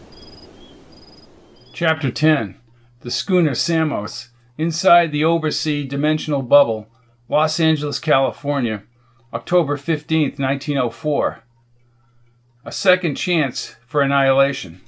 [1.73, 2.57] Chapter 10
[3.01, 6.89] The Schooner Samos, inside the oversea dimensional bubble,
[7.29, 8.83] Los Angeles, California,
[9.33, 11.43] October 15th, 1904.
[12.65, 14.81] A second chance for annihilation.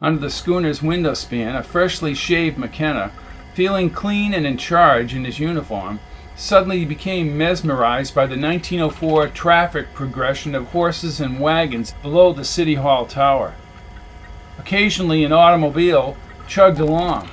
[0.00, 3.12] Under the schooner's window span, a freshly shaved McKenna,
[3.54, 6.00] feeling clean and in charge in his uniform,
[6.36, 12.76] suddenly became mesmerized by the 1904 traffic progression of horses and wagons below the City
[12.76, 13.54] Hall tower.
[14.58, 17.28] Occasionally, an automobile chugged along,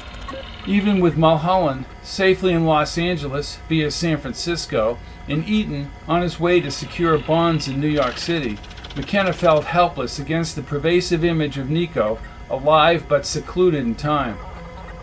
[0.68, 4.98] Even with Mulholland safely in Los Angeles via San Francisco
[5.28, 8.58] and Eaton on his way to secure bonds in New York City,
[8.96, 12.18] McKenna felt helpless against the pervasive image of Nieeko,
[12.50, 14.38] alive but secluded in time.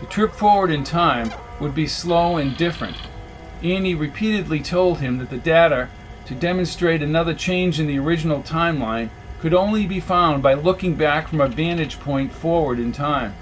[0.01, 2.97] The trip forward in time would be slow and different.
[3.61, 5.87] Annie repeatedly told him that the data
[6.25, 11.29] to demonstrate another change in the original timeline could only be found by looking back
[11.29, 13.33] from a vantage point forward in time.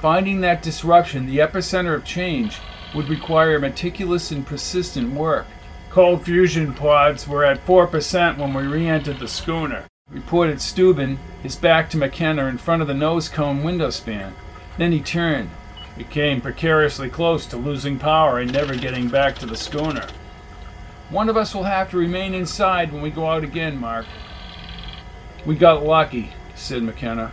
[0.00, 2.60] Finding that disruption, the epicenter of change,
[2.94, 5.46] would require meticulous and persistent work.
[5.90, 11.56] Cold fusion pods were at 4% when we re entered the schooner, reported Steuben, his
[11.56, 14.34] back to McKenna in front of the nose cone window span.
[14.76, 15.50] Then he turned.
[15.96, 20.06] We came precariously close to losing power and never getting back to the schooner.
[21.10, 24.06] One of us will have to remain inside when we go out again, Mark.
[25.44, 27.32] We got lucky, said McKenna.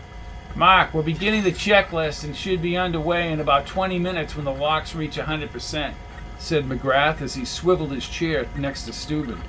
[0.57, 4.53] Mark, we're beginning the checklist and should be underway in about 20 minutes when the
[4.53, 5.93] locks reach 100%,
[6.39, 9.41] said McGrath as he swiveled his chair next to Steuben.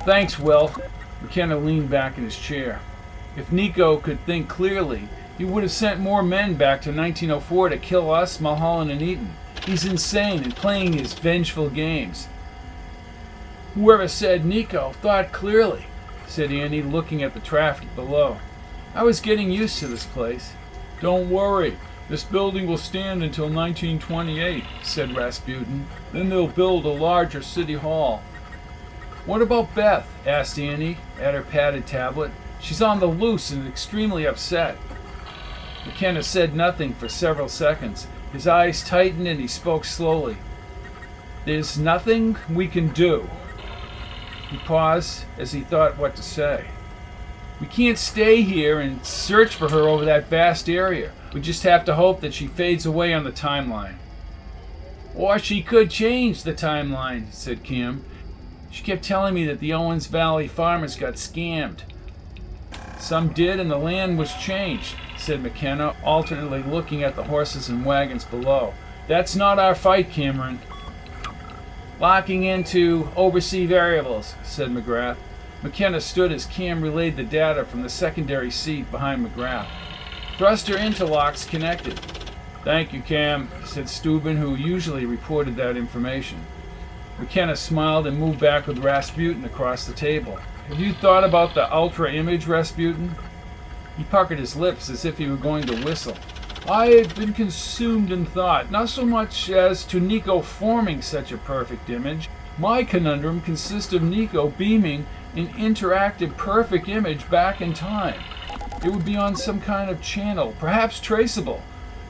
[0.00, 0.72] Thanks, Will.
[1.22, 2.80] McKenna leaned back in his chair.
[3.36, 7.78] If Nieeko could think clearly, he would have sent more men back to 1904 to
[7.78, 9.34] kill us, Mulholland, and Eaton.
[9.64, 12.26] He's insane and playing his vengeful games.
[13.76, 15.86] Whoever said Nieeko thought clearly,
[16.26, 18.38] said Annie, looking at the traffic below.
[18.94, 20.52] I was getting used to this place.
[21.00, 21.76] Don't worry,
[22.08, 25.86] this building will stand until 1928, said Rasputin.
[26.12, 28.22] Then they'll build a larger city hall.
[29.26, 30.08] What about Beth?
[30.26, 32.30] asked Annie at her padded tablet.
[32.60, 34.78] She's on the loose and extremely upset.
[35.84, 38.06] McKenna said nothing for several seconds.
[38.32, 40.38] His eyes tightened and he spoke slowly.
[41.44, 43.28] There's nothing we can do.
[44.50, 46.68] He paused as he thought what to say.
[47.60, 51.12] We can't stay here and search for her over that vast area.
[51.32, 53.96] We just have to hope that she fades away on the timeline.
[55.14, 58.04] Or she could change the timeline, said Kim.
[58.70, 61.80] She kept telling me that the Owens Valley farmers got scammed.
[62.98, 67.84] Some did, and the land was changed, said McKenna, alternately looking at the horses and
[67.84, 68.74] wagons below.
[69.08, 70.60] That's not our fight, Cameron.
[71.98, 75.16] Locking into oversea variables, said McGrath.
[75.62, 79.66] McKenna stood as Cam relayed the data from the secondary seat behind McGrath.
[80.36, 81.98] Thruster interlocks connected.
[82.62, 86.44] Thank you, Cam, said Steuben, who usually reported that information.
[87.18, 90.36] McKenna smiled and moved back with Rasputin across the table.
[90.68, 93.16] Have you thought about the ultra image, Rasputin?
[93.96, 96.16] He puckered his lips as if he were going to whistle.
[96.68, 101.38] I have been consumed in thought, not so much as to Nieeko forming such a
[101.38, 102.28] perfect image.
[102.58, 108.20] My conundrum consists of Nieeko beaming an interactive perfect image back in time.
[108.84, 111.62] It would be on some kind of channel, perhaps traceable.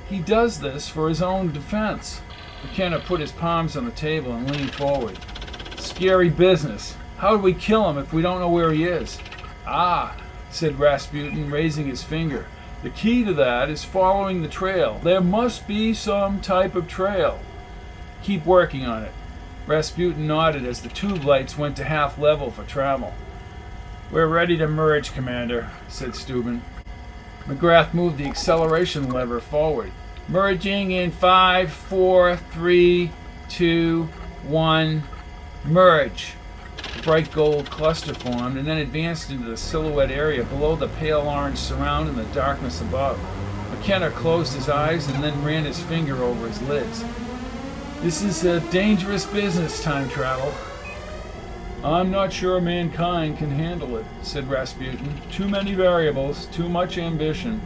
[0.08, 2.20] He does this for his own defense.
[2.62, 5.18] McKenna put his palms on the table and leaned forward.
[5.78, 6.96] Scary business.
[7.18, 9.18] How do we kill him if we don't know where he is?
[9.66, 10.16] Ah,
[10.50, 12.46] said Rasputin, raising his finger.
[12.82, 15.00] The key to that is following the trail.
[15.02, 17.40] There must be some type of trail.
[18.22, 19.12] Keep working on it.
[19.68, 23.12] Rasputin nodded as the tube lights went to half level for travel.
[24.10, 26.62] We're ready to merge, Commander, said Steuben.
[27.44, 29.92] McGrath moved the acceleration lever forward.
[30.26, 33.10] Merging in five, four, three,
[33.50, 34.08] two,
[34.46, 35.02] one.
[35.66, 36.32] Merge.
[36.98, 41.20] A bright gold cluster formed and then advanced into the silhouette area below the pale
[41.20, 43.20] orange surround and the darkness above.
[43.70, 47.04] McKenna closed his eyes and then ran his finger over his lids.
[48.00, 50.54] This is a dangerous business, time travel.
[51.82, 55.20] I'm not sure mankind can handle it, said Rasputin.
[55.32, 57.60] Too many variables, too much ambition.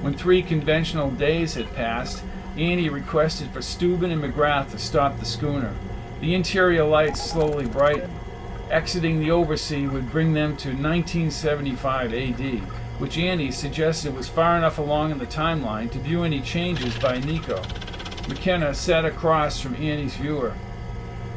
[0.00, 2.24] When three conventional days had passed,
[2.56, 5.72] Annie requested for Steuben and McGrath to stop the schooner.
[6.20, 8.12] The interior lights slowly brightened.
[8.72, 14.78] Exiting the Oversea would bring them to 1975 AD, which Annie suggested was far enough
[14.78, 17.60] along in the timeline to view any changes by Nieeko.
[18.28, 20.54] McKenna sat across from Annie's viewer.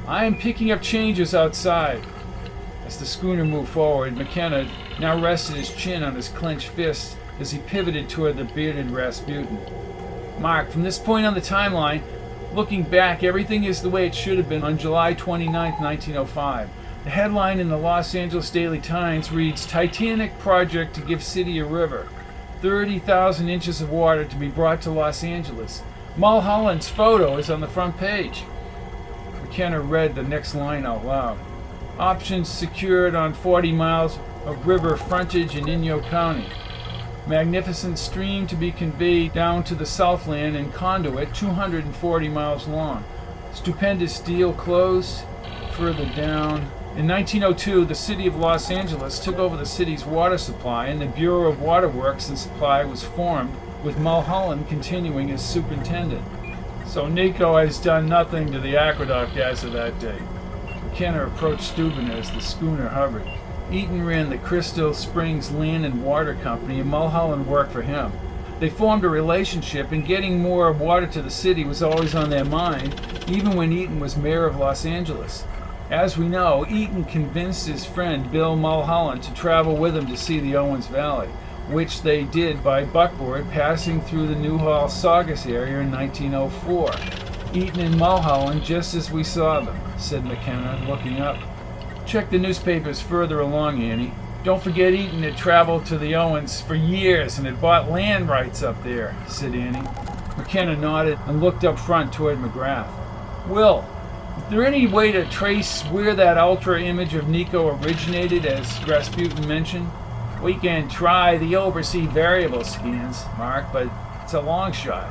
[0.07, 2.03] I am picking up changes outside.
[2.85, 4.67] As the schooner moved forward, McKenna
[4.99, 9.59] now rested his chin on his clenched fist as he pivoted toward the bearded Rasputin.
[10.39, 12.01] Mark, from this point on the timeline,
[12.53, 16.69] looking back, everything is the way it should have been on July 29, 1905.
[17.05, 21.65] The headline in the Los Angeles Daily Times reads Titanic Project to Give City a
[21.65, 22.09] River.
[22.61, 25.81] 30,000 inches of water to be brought to Los Angeles.
[26.17, 28.43] Mulholland's photo is on the front page.
[29.41, 31.39] McKenna read the next line out loud.
[31.97, 36.49] Options secured on 40 miles of river frontage in Inyo County.
[37.27, 43.05] magnificent stream to be conveyed down to the Southland in conduit 240 miles long.
[43.53, 45.23] Stupendous steel closed
[45.71, 46.69] further down.
[46.95, 51.05] In 1902, the city of Los Angeles took over the city's water supply, and the
[51.05, 56.25] Bureau of Water Works and Supply was formed, with Mulholland continuing as superintendent.
[56.87, 60.21] So Nieeko has done nothing to the aqueduct as of that date.
[60.83, 63.27] McKenna approached Steuben as the schooner hovered.
[63.71, 68.11] Eaton ran the Crystal Springs Land and Water Company, and Mulholland worked for him.
[68.59, 72.43] They formed a relationship, and getting more water to the city was always on their
[72.43, 75.45] mind, even when Eaton was mayor of Los Angeles.
[75.89, 80.39] As we know, Eaton convinced his friend Bill Mulholland to travel with him to see
[80.39, 81.29] the Owens Valley,
[81.67, 86.91] which they did by buckboard passing through the Newhall Saugus area in 1904.
[87.55, 91.37] Eaton and Mulholland just as we saw them, said McKenna, looking up.
[92.05, 94.13] Check the newspapers further along, Annie.
[94.43, 98.61] Don't forget Eaton had traveled to the Owens for years and had bought land rights
[98.61, 99.89] up there, said Annie.
[100.37, 102.89] McKenna nodded and looked up front toward McGrath.
[103.47, 103.83] Will,
[104.49, 109.89] there any way to trace where that ultra image of Nieeko originated, as Rasputin mentioned?
[110.41, 113.89] We can try the oversea variable scans, Mark, but
[114.23, 115.09] it's a long shot.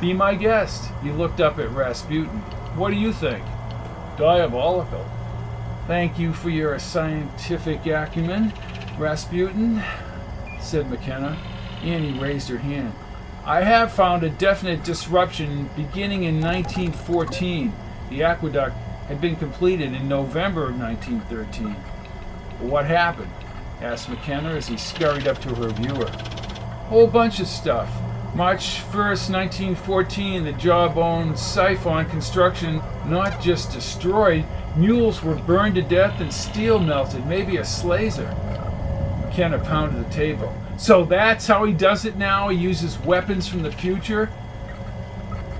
[0.00, 0.90] Be my guest.
[1.02, 2.38] He looked up at Rasputin.
[2.76, 3.44] What do you think?
[4.16, 5.04] Diabolical.
[5.86, 8.52] Thank you for your scientific acumen,
[8.96, 9.82] Rasputin,
[10.60, 11.36] said McKenna.
[11.82, 12.94] Annie raised her hand.
[13.44, 17.72] I have found a definite disruption beginning in 1914.
[18.10, 21.74] The aqueduct had been completed in November of 1913.
[22.58, 23.30] What happened?
[23.80, 26.08] asked McKenna as he scurried up to her viewer.
[26.88, 27.88] Whole bunch of stuff.
[28.34, 34.44] March 1st, 1914, the Jawbone Siphon construction not just destroyed,
[34.76, 38.28] mules were burned to death and steel melted, maybe a slazer.
[39.24, 40.52] McKenna pounded the table.
[40.76, 42.48] So that's how he does it now?
[42.48, 44.30] He uses weapons from the future?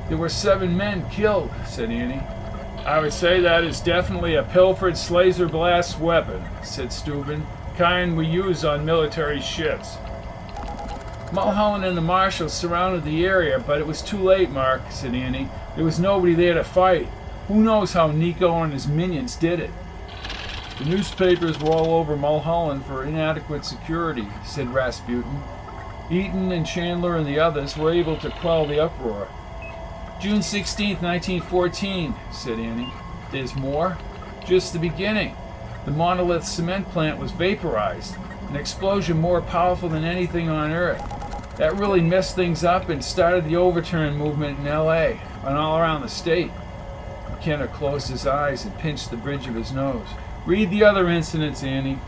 [0.09, 2.23] There were seven men killed, said Annie.
[2.85, 8.27] I would say that is definitely a pilfered slazer blast weapon, said Steuben, kind we
[8.27, 9.99] use on military ships.
[11.33, 15.49] Mulholland and the marshals surrounded the area, but it was too late, Mark, said Annie.
[15.77, 17.07] There was nobody there to fight.
[17.49, 19.71] Who knows how Nieeko and his minions did it?
[20.79, 25.43] The newspapers were all over Mulholland for inadequate security, said Rasputin.
[26.11, 29.29] Eaton and Chandler and the others were able to quell the uproar.
[30.21, 32.93] June 16, 1914, said Annie.
[33.33, 33.97] There's more?
[34.47, 35.35] Just the beginning.
[35.87, 38.17] The monolith cement plant was vaporized,
[38.51, 41.03] an explosion more powerful than anything on Earth.
[41.57, 46.03] That really messed things up and started the overturn movement in LA and all around
[46.03, 46.51] the state.
[47.31, 50.09] McKenna closed his eyes and pinched the bridge of his nose.
[50.45, 51.99] Read the other incidents, Annie.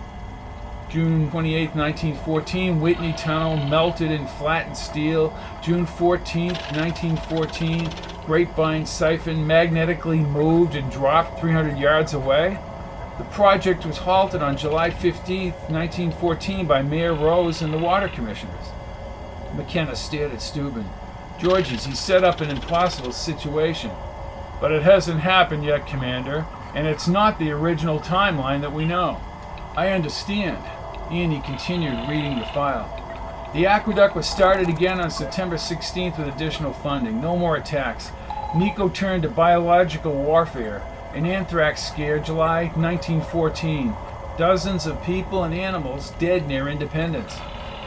[0.92, 5.34] June 28, 1914, Whitney Tunnel melted in flattened steel.
[5.62, 7.88] June 14, 1914,
[8.26, 12.58] Grapevine Siphon magnetically moved and dropped 300 yards away.
[13.16, 18.66] The project was halted on July 15, 1914, by Mayor Rose and the Water Commissioners.
[19.54, 20.90] McKenna stared at Steuben.
[21.38, 23.92] Georges, he set up an impossible situation.
[24.60, 29.22] But it hasn't happened yet, Commander, and it's not the original timeline that we know.
[29.74, 30.62] I understand.
[31.12, 32.88] Annie continued reading the file.
[33.52, 37.20] The aqueduct was started again on September 16th with additional funding.
[37.20, 38.10] No more attacks.
[38.54, 40.82] Nieeko turned to biological warfare.
[41.14, 43.94] An anthrax scare, July 1914.
[44.38, 47.36] Dozens of people and animals dead near Independence.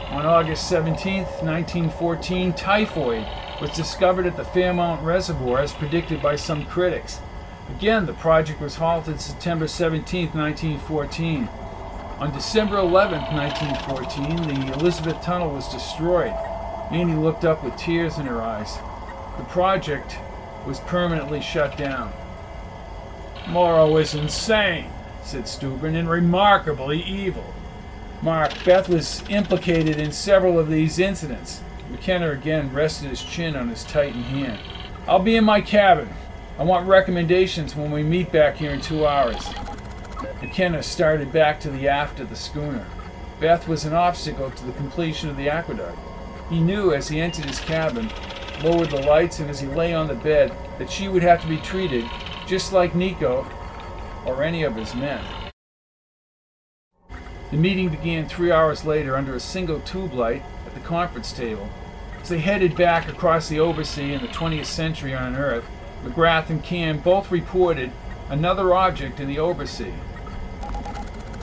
[0.10, 3.26] On August 17, 1914, typhoid
[3.60, 7.22] was discovered at the Fairmont Reservoir as predicted by some critics.
[7.76, 11.50] Again, the project was halted September 17, 1914.
[12.18, 16.34] On December 11, 1914, the Elizabeth Tunnel was destroyed.
[16.90, 18.78] Annie looked up with tears in her eyes.
[19.38, 20.18] The project
[20.66, 22.14] was permanently shut down.
[23.50, 24.90] Mauro is insane,
[25.24, 27.54] said Steuben, and remarkably evil.
[28.22, 31.62] Mark, Beth was implicated in several of these incidents.
[31.92, 34.60] McKenna again rested his chin on his tightened hand.
[35.06, 36.08] I'll be in my cabin.
[36.58, 39.46] I want recommendations when we meet back here in two hours.
[40.42, 42.86] McKenna started back to the aft of the schooner.
[43.40, 45.98] Beth was an obstacle to the completion of the aqueduct.
[46.50, 48.10] He knew as he entered his cabin,
[48.64, 51.48] lowered the lights, and as he lay on the bed, that she would have to
[51.48, 52.06] be treated
[52.48, 53.46] just like Nieeko
[54.26, 55.24] or any of his men.
[57.52, 61.70] The meeting began three hours later under a single tube light at the conference table.
[62.22, 65.66] As they headed back across the Oversea in the 20th century on Earth,
[66.04, 67.92] McGrath and Cam both reported
[68.30, 69.94] another object in the Oversea.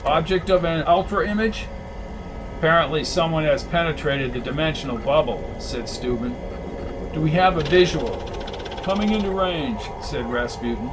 [0.05, 1.65] Object of an ultra image?
[2.57, 6.35] Apparently, someone has penetrated the dimensional bubble, said Steuben.
[7.13, 8.17] Do we have a visual?
[8.83, 10.89] Coming into range, said Rasputin.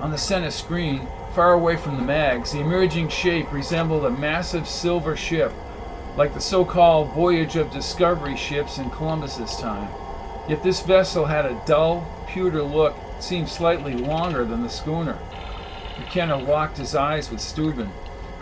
[0.00, 4.66] On the center screen, far away from the mags, the emerging shape resembled a massive
[4.66, 5.52] silver ship,
[6.16, 9.88] like the so called Voyage of Discovery ships in Columbus's time.
[10.48, 15.18] Yet this vessel had a dull, pewter look seemed slightly longer than the schooner.
[16.04, 17.90] McKenna locked his eyes with Steuben.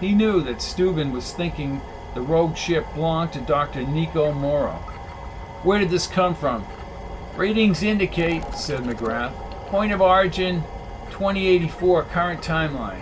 [0.01, 1.81] He knew that Steuben was thinking
[2.13, 3.83] the rogue ship belonged to Dr.
[3.83, 4.73] Nieeko Mauro.
[5.63, 6.67] Where did this come from?
[7.37, 9.33] Ratings indicate, said McGrath.
[9.69, 10.63] Point of origin
[11.11, 13.01] 2084 current timeline.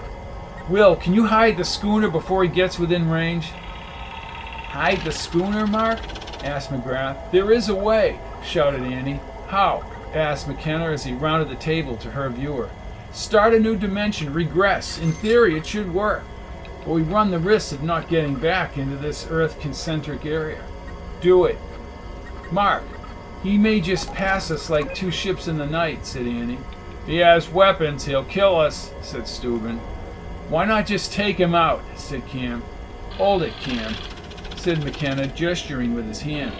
[0.68, 3.46] Will, can you hide the schooner before he gets within range?
[3.46, 6.00] Hide the schooner, Mark?
[6.44, 7.30] asked McGrath.
[7.32, 9.20] There is a way, shouted Annie.
[9.48, 9.90] How?
[10.12, 12.68] asked McKenna as he rounded the table to her viewer.
[13.12, 14.98] Start a new dimension, regress.
[14.98, 16.22] In theory, it should work.
[16.84, 20.64] But we run the risk of not getting back into this Earth concentric area.
[21.20, 21.58] Do it.
[22.50, 22.84] Mark,
[23.42, 26.58] he may just pass us like two ships in the night, said Annie.
[27.02, 29.78] If he has weapons, he'll kill us, said Steuben.
[30.48, 32.62] Why not just take him out, said Cam.
[33.12, 33.94] Hold it, Cam,
[34.56, 36.54] said McKenna, gesturing with his hand.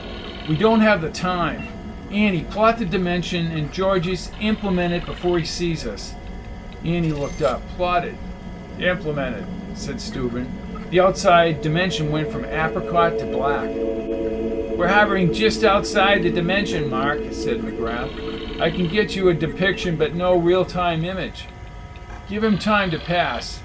[0.49, 1.69] We don't have the time.
[2.11, 6.15] Annie, plot the dimension and Georges implement it before he sees us.
[6.85, 7.67] Annie looked up.
[7.77, 8.17] Plotted.
[8.79, 10.51] Implemented, said Steuben.
[10.91, 13.71] The outside dimension went from apricot to black.
[13.71, 18.61] We're hovering just outside the dimension, Mark, said McGrath.
[18.61, 21.47] I can get you a depiction, but no real time image.
[22.29, 23.61] Give him time to pass.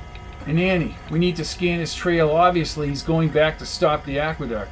[0.46, 2.32] And Annie, we need to scan his trail.
[2.32, 4.72] Obviously, he's going back to stop the aqueduct.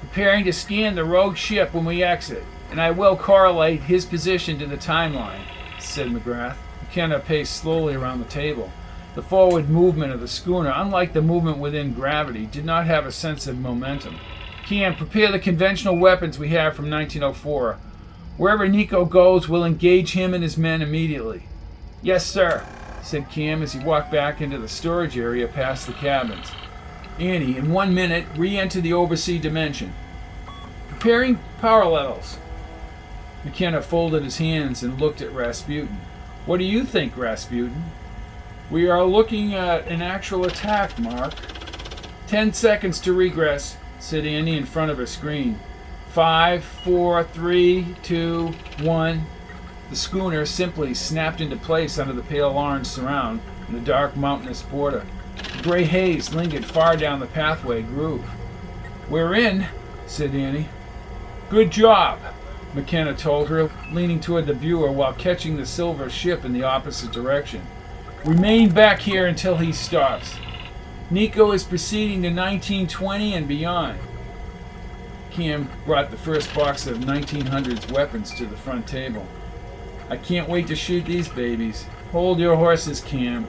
[0.00, 4.58] Preparing to scan the rogue ship when we exit, and I will correlate his position
[4.58, 5.42] to the timeline,
[5.78, 6.56] said McGrath.
[6.96, 8.72] McKenna paced slowly around the table.
[9.16, 13.12] The forward movement of the schooner, unlike the movement within gravity, did not have a
[13.12, 14.16] sense of momentum.
[14.64, 17.78] Cam, prepare the conventional weapons we have from 1904.
[18.38, 21.42] Wherever Nieeko goes, we'll engage him and his men immediately.
[22.00, 22.64] Yes, sir,
[23.02, 26.50] said Cam as he walked back into the storage area past the cabins.
[27.18, 29.92] Annie, in one minute, re enter the oversea dimension.
[30.88, 32.38] Preparing power levels.
[33.44, 36.00] McKenna folded his hands and looked at Rasputin.
[36.46, 37.84] What do you think, Rasputin?
[38.70, 41.34] We are looking at an actual attack, Mark.
[42.28, 45.58] Ten seconds to regress, said Annie in front of her screen.
[46.10, 49.26] Five, four, three, two, one.
[49.90, 54.62] The schooner simply snapped into place under the pale orange surround and the dark mountainous
[54.62, 55.04] border.
[55.62, 58.24] Gray haze lingered far down the pathway groove.
[59.10, 59.66] We're in,
[60.06, 60.68] said Annie.
[61.50, 62.20] Good job,
[62.74, 67.12] McKenna told her, leaning toward the viewer while catching the silver ship in the opposite
[67.12, 67.62] direction.
[68.24, 70.34] Remain back here until he stops.
[71.10, 73.98] Nieeko is proceeding to 1920 and beyond.
[75.30, 79.26] Cam brought the first box of 1900s weapons to the front table.
[80.08, 81.86] I can't wait to shoot these babies.
[82.12, 83.46] Hold your horses, Cam.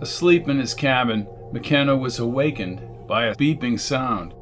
[0.00, 4.34] Asleep in his cabin, McKenna was awakened by a beeping sound.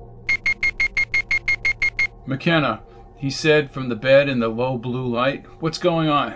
[2.29, 2.83] McKenna,
[3.17, 6.35] he said from the bed in the low blue light, what's going on?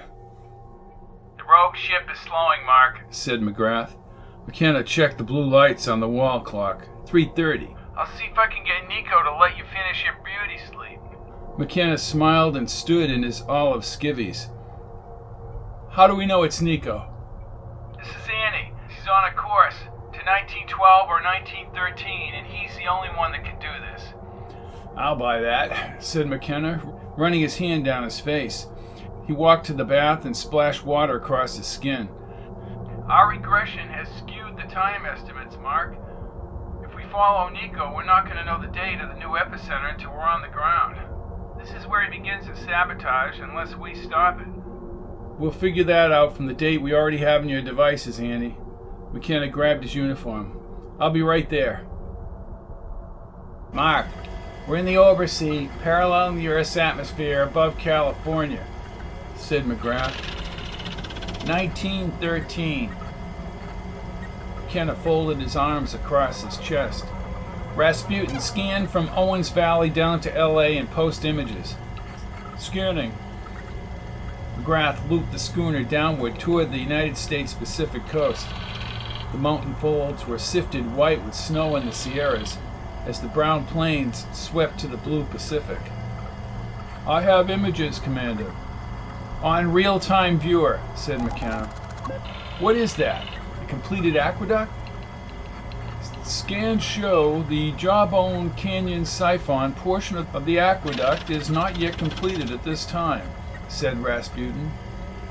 [1.36, 3.94] The rogue ship is slowing, Mark, said McGrath.
[4.46, 6.88] McKenna checked the blue lights on the wall clock.
[7.04, 7.76] 3:30.
[7.94, 10.98] I'll see if I can get Nieeko to let you finish your beauty sleep.
[11.58, 14.48] McKenna smiled and stood in his olive skivvies.
[15.90, 17.04] How do we know it's Nieeko?
[17.98, 18.72] This is Annie.
[18.88, 23.58] She's on a course to 1912 or 1913, and he's the only one that can
[23.60, 24.14] do this.
[24.96, 26.82] I'll buy that, said McKenna,
[27.16, 28.66] running his hand down his face.
[29.26, 32.08] He walked to the bath and splashed water across his skin.
[33.08, 35.96] Our regression has skewed the time estimates, Mark.
[36.84, 39.92] If we follow Nieeko, we're not going to know the date of the new epicenter
[39.92, 40.96] until we're on the ground.
[41.58, 44.48] This is where he begins his sabotage unless we stop it.
[45.38, 48.56] We'll figure that out from the date we already have in your devices, Annie.
[49.12, 50.58] McKenna grabbed his uniform.
[51.00, 51.86] I'll be right there.
[53.72, 54.06] Mark,
[54.66, 58.64] we're in the oversea, paralleling the Earth's atmosphere above California,
[59.36, 60.14] said McGrath.
[61.48, 62.94] 1913.
[64.56, 67.04] McKenna folded his arms across his chest.
[67.74, 71.74] Rasputin scanned from Owens Valley down to LA and post images.
[72.56, 73.12] Scanning.
[74.56, 78.46] McGrath looped the schooner downward toward the United States Pacific coast.
[79.32, 82.58] The mountain folds were sifted white with snow in the Sierras
[83.06, 85.78] as the brown plains swept to the blue Pacific.
[87.06, 88.52] I have images, Commander.
[89.42, 91.66] On real time viewer, said McKenna.
[92.60, 93.26] What is that?
[93.60, 94.72] A completed aqueduct?
[96.24, 102.62] Scans show the Jawbone Canyon siphon portion of the aqueduct is not yet completed at
[102.62, 103.28] this time,
[103.68, 104.70] said Rasputin.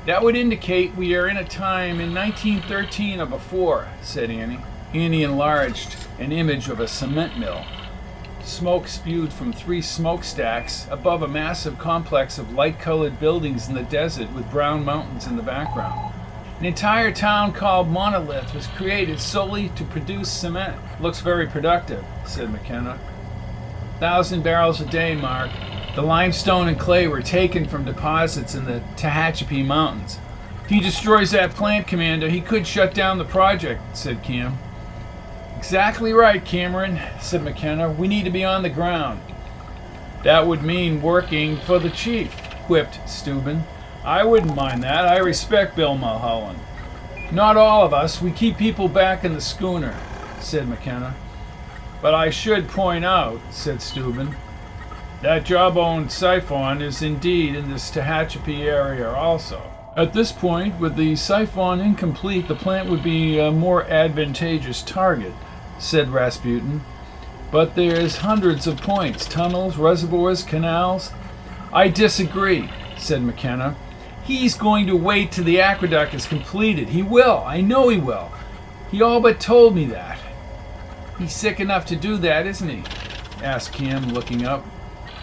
[0.04, 4.60] That would indicate we are in a time in 1913 or before, said Annie.
[4.94, 7.64] Annie enlarged an image of a cement mill.
[8.42, 13.84] Smoke spewed from three smokestacks above a massive complex of light colored buildings in the
[13.84, 16.12] desert with brown mountains in the background.
[16.58, 20.76] An entire town called Monolith was created solely to produce cement.
[21.00, 22.98] Looks very productive, said McKenna.
[23.98, 25.50] Thousand barrels a day, Mark.
[25.94, 30.18] The limestone and clay were taken from deposits in the Tehachapi Mountains.
[30.64, 34.58] If he destroys that plant, Commander, he could shut down the project, said Cam.
[35.62, 37.88] Exactly right, Cameron, said McKenna.
[37.88, 39.20] We need to be on the ground.
[40.24, 42.34] That would mean working for the chief,
[42.64, 43.62] quipped Steuben.
[44.04, 45.06] I wouldn't mind that.
[45.06, 46.58] I respect Bill Mulholland.
[47.30, 48.20] Not all of us.
[48.20, 49.96] We keep people back in the schooner,
[50.40, 51.14] said McKenna.
[52.02, 54.34] But I should point out, said Steuben,
[55.22, 59.62] that jawbone siphon is indeed in this Tehachapi area also.
[59.96, 65.32] At this point, with the siphon incomplete, the plant would be a more advantageous target
[65.82, 66.82] said Rasputin.
[67.50, 71.12] But there's hundreds of points tunnels, reservoirs, canals.
[71.72, 73.76] I disagree, said McKenna.
[74.24, 76.90] He's going to wait till the aqueduct is completed.
[76.90, 77.42] He will.
[77.44, 78.30] I know he will.
[78.90, 80.18] He all but told me that.
[81.18, 82.84] He's sick enough to do that, isn't he?
[83.42, 84.64] asked Kim, looking up.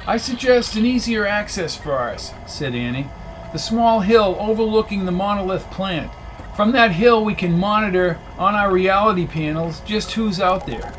[0.05, 3.07] I suggest an easier access for us, said Annie.
[3.53, 6.12] The small hill overlooking the monolith plant.
[6.55, 10.93] From that hill, we can monitor on our reality panels just who's out there.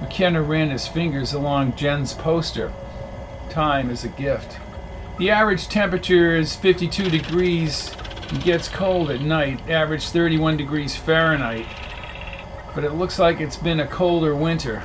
[0.00, 2.72] McKenna ran his fingers along Jen's poster.
[3.48, 4.58] Time is a gift.
[5.18, 7.94] The average temperature is 52 degrees
[8.30, 11.66] and gets cold at night, average 31 degrees Fahrenheit.
[12.74, 14.82] But it looks like it's been a colder winter.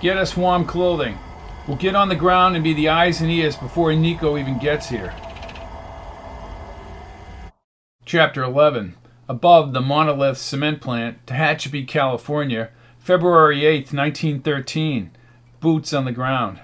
[0.00, 1.18] Get us warm clothing.
[1.66, 4.88] We'll get on the ground and be the eyes and ears before Nieeko even gets
[4.88, 5.14] here.
[8.16, 8.94] Chapter 11
[9.28, 15.10] Above the Monolith Cement Plant, Tehachapi, California, February 8, 1913.
[15.58, 16.60] Boots on the ground.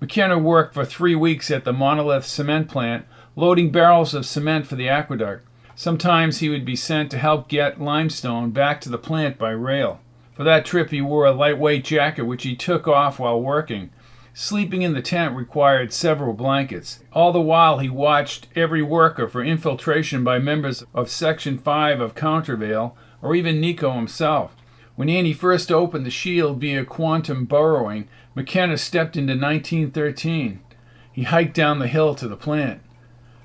[0.00, 3.06] McKenna worked for three weeks at the Monolith Cement Plant,
[3.36, 5.46] loading barrels of cement for the aqueduct.
[5.76, 10.00] Sometimes he would be sent to help get limestone back to the plant by rail.
[10.32, 13.90] For that trip, he wore a lightweight jacket which he took off while working.
[14.38, 17.00] Sleeping in the tent required several blankets.
[17.14, 22.14] All the while, he watched every worker for infiltration by members of Section 5 of
[22.14, 24.54] Countervail, or even Nieeko himself.
[24.94, 30.60] When Annie first opened the shield via quantum burrowing, McKenna stepped into 1913.
[31.10, 32.82] He hiked down the hill to the plant.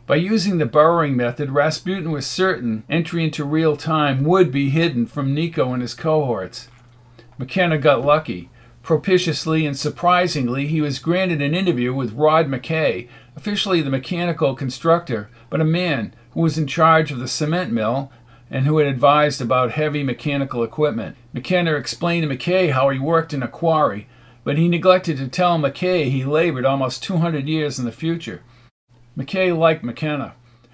[0.06, 5.06] By using the burrowing method, Rasputin was certain entry into real time would be hidden
[5.06, 6.68] from Nieeko and his cohorts.
[7.38, 8.50] McKenna got lucky.
[8.84, 15.30] Propitiously and surprisingly, he was granted an interview with Rod McKay, officially the mechanical constructor,
[15.50, 18.12] but a man who was in charge of the cement mill
[18.50, 21.16] and who had advised about heavy mechanical equipment.
[21.32, 24.08] McKenna explained to McKay how he worked in a quarry,
[24.44, 28.42] but he neglected to tell McKay he labored almost 200 years in the future.
[29.18, 30.34] McKay liked McKenna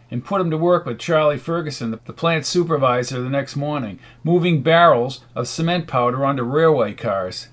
[0.09, 4.63] and put him to work with Charlie Ferguson, the plant supervisor, the next morning, moving
[4.63, 7.49] barrels of cement powder onto railway cars.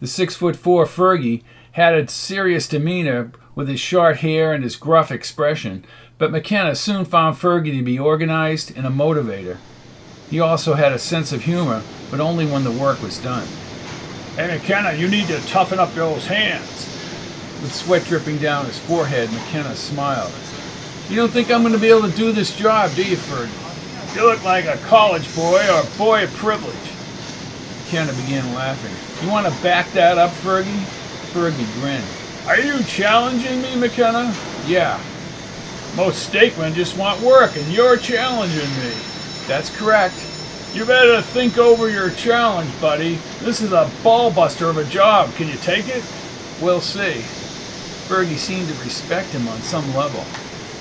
[0.00, 1.42] The six foot four Fergie
[1.72, 5.84] had a serious demeanor with his short hair and his gruff expression,
[6.18, 9.56] but McKenna soon found Fergie to be organized and a motivator.
[10.30, 13.46] He also had a sense of humor, but only when the work was done.
[14.34, 16.92] Hey, McKenna, you need to toughen up those hands.
[17.62, 20.32] With sweat dripping down his forehead, McKenna smiled.
[21.08, 24.14] You don't think I'm going to be able to do this job, do you, Fergie?
[24.14, 26.74] You look like a college boy or a boy of privilege.
[27.84, 29.05] McKenna began laughing.
[29.22, 30.84] You want to back that up, Fergie?
[31.32, 32.04] Fergie grinned.
[32.46, 34.34] Are you challenging me, McKenna?
[34.66, 35.02] Yeah.
[35.96, 38.92] Most stakemen just want work, and you're challenging me.
[39.46, 40.14] That's correct.
[40.74, 43.14] You better think over your challenge, buddy.
[43.40, 45.32] This is a ballbuster of a job.
[45.36, 46.04] Can you take it?
[46.60, 47.22] We'll see.
[48.08, 50.24] Fergie seemed to respect him on some level.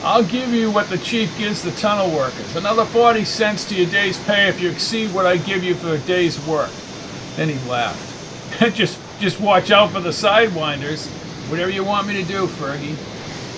[0.04, 2.56] I'll give you what the chief gives the tunnel workers.
[2.56, 5.96] Another 40 cents to your day's pay if you exceed what I give you for
[5.96, 6.70] a day's work.
[7.38, 8.15] Then he laughed.
[8.74, 11.08] just just watch out for the sidewinders.
[11.50, 12.96] Whatever you want me to do, Fergie.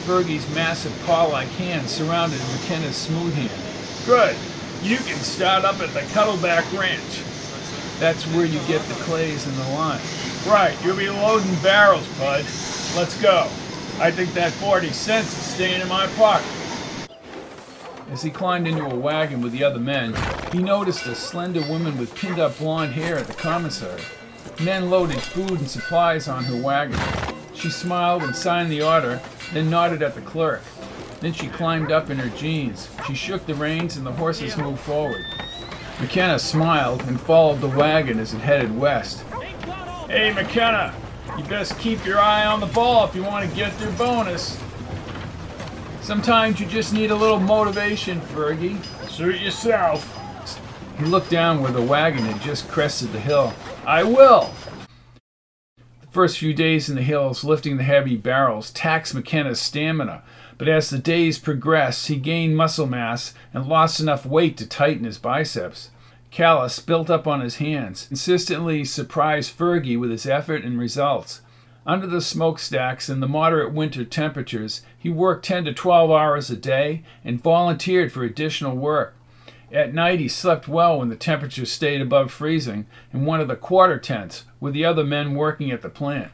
[0.06, 3.52] Fergie's massive paw-like hand surrounded McKenna's smooth hand.
[4.06, 4.36] Good.
[4.82, 7.24] You can start up at the Cuddleback Ranch.
[8.00, 10.00] That's where you get the clays and the lime.
[10.48, 12.46] Right, you'll be loading barrels, bud.
[12.96, 13.50] Let's go.
[14.00, 16.48] I think that 40 cents is staying in my pocket.
[18.10, 20.16] As he climbed into a wagon with the other men,
[20.54, 24.02] he noticed a slender woman with pinned up blonde hair at the commissary.
[24.60, 27.00] Men loaded food and supplies on her wagon.
[27.54, 29.22] She smiled and signed the order,
[29.54, 30.64] then nodded at the clerk.
[31.20, 32.90] Then she climbed up in her jeans.
[33.06, 35.24] She shook the reins and the horses moved forward.
[36.00, 39.22] McKenna smiled and followed the wagon as it headed west.
[40.08, 40.94] Hey, McKenna,
[41.38, 44.60] you best keep your eye on the ball if you want to get your bonus.
[46.02, 48.84] Sometimes you just need a little motivation, Fergie.
[49.08, 50.17] Suit yourself.
[50.98, 53.54] He looked down where the wagon had just crested the hill.
[53.86, 54.52] I will.
[56.02, 60.24] The first few days in the hills, lifting the heavy barrels, taxed McKenna's stamina,
[60.58, 65.06] but as the days progressed, he gained muscle mass and lost enough weight to tighten
[65.06, 65.92] his biceps.
[66.32, 71.42] Callus built up on his hands, consistently surprised Fergie with his effort and results.
[71.86, 76.58] Under the smokestacks and the moderate winter temperatures, he worked 10 to 12 hours a
[76.58, 79.17] day and volunteered for additional work.
[79.72, 83.56] At night, he slept well when the temperature stayed above freezing in one of the
[83.56, 86.32] quarter tents with the other men working at the plant.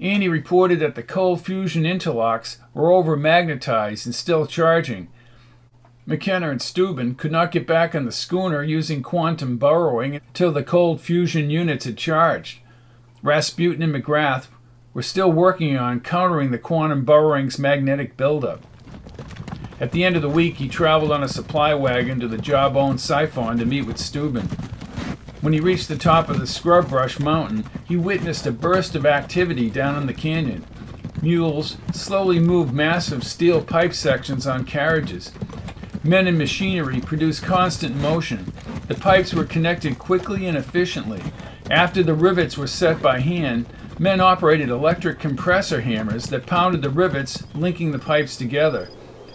[0.00, 5.06] Annie reported that the cold fusion interlocks were over magnetized and still charging.
[6.04, 10.64] McKenna and Steuben could not get back on the schooner using quantum burrowing until the
[10.64, 12.58] cold fusion units had charged.
[13.22, 14.48] Rasputin and McGrath
[14.92, 18.66] were still working on countering the quantum burrowing's magnetic buildup.
[19.80, 22.98] At the end of the week, he traveled on a supply wagon to the Jawbone
[22.98, 24.48] Siphon to meet with Steuben.
[25.40, 29.04] When he reached the top of the Scrub Brush Mountain, he witnessed a burst of
[29.04, 30.64] activity down in the canyon.
[31.20, 35.32] Mules slowly moved massive steel pipe sections on carriages.
[36.04, 38.52] Men and machinery produced constant motion.
[38.88, 41.22] The pipes were connected quickly and efficiently.
[41.70, 43.66] After the rivets were set by hand,
[43.98, 48.88] men operated electric compressor hammers that pounded the rivets, linking the pipes together.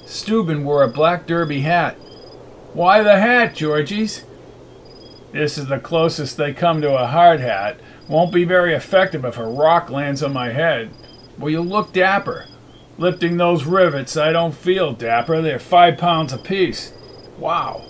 [0.08, 1.96] Steuben wore a black derby hat.
[2.72, 4.24] Why the hat, Georgies?
[5.34, 7.82] This is the closest they come to a hard hat.
[8.08, 10.92] Won't be very effective if a rock lands on my head.
[11.38, 12.46] Well, you look dapper.
[12.98, 15.42] Lifting those rivets, I don't feel dapper.
[15.42, 16.94] They're five pounds apiece.
[17.38, 17.84] Wow.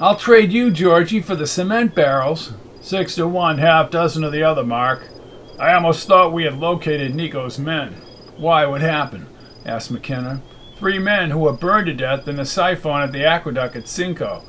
[0.00, 2.52] I'll trade you, Georgie, for the cement barrels.
[2.80, 5.08] Six to one, half dozen of the other, Mark.
[5.56, 7.92] I almost thought we had located Nieeko's men.
[8.36, 9.28] Why, what happened?
[9.64, 10.42] asked McKenna.
[10.80, 14.44] Three men who were burned to death in a siphon at the aqueduct at Cinco.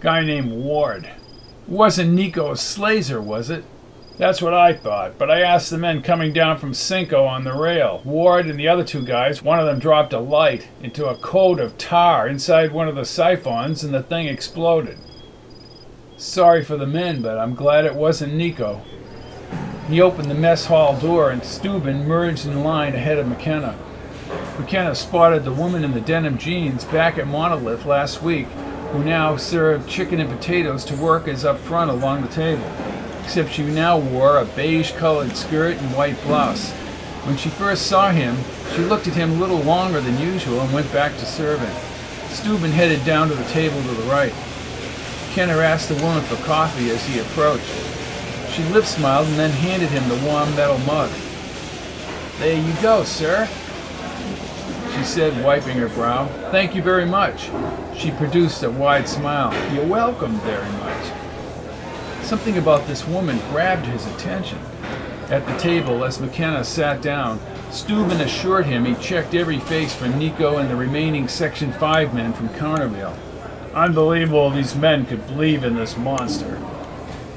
[0.00, 1.08] Guy named Ward.
[1.68, 3.64] Wasn't Nieeko Slazer, was it?
[4.18, 7.52] That's what I thought, but I asked the men coming down from Cinco on the
[7.52, 8.02] rail.
[8.04, 11.60] Ward and the other two guys, one of them dropped a light into a coat
[11.60, 14.98] of tar inside one of the siphons and the thing exploded.
[16.16, 18.82] Sorry for the men, but I'm glad it wasn't Nieeko.
[19.88, 23.78] He opened the mess hall door and Steuben merged in line ahead of McKenna.
[24.58, 28.46] McKenna spotted the woman in the denim jeans back at Monolith last week,
[28.90, 32.64] who now served chicken and potatoes to workers up front along the table,
[33.22, 36.70] except she now wore a beige colored skirt and white blouse.
[37.26, 38.38] When she first saw him,
[38.74, 41.76] she looked at him a little longer than usual and went back to serving.
[42.30, 44.32] Steuben headed down to the table to the right.
[45.28, 47.66] McKenna asked the woman for coffee as he approached.
[48.52, 51.10] She lip smiled and then handed him the warm metal mug.
[52.38, 53.46] There you go, sir
[54.96, 56.26] she said, wiping her brow.
[56.50, 57.50] Thank you very much.
[57.96, 59.52] She produced a wide smile.
[59.74, 61.12] You're welcome very much.
[62.22, 64.58] Something about this woman grabbed his attention.
[65.28, 67.40] At the table, as McKenna sat down,
[67.70, 72.32] Steuben assured him he checked every face for Nieeko and the remaining Section 5 men
[72.32, 73.16] from Counterville.
[73.74, 76.58] Unbelievable these men could believe in this monster.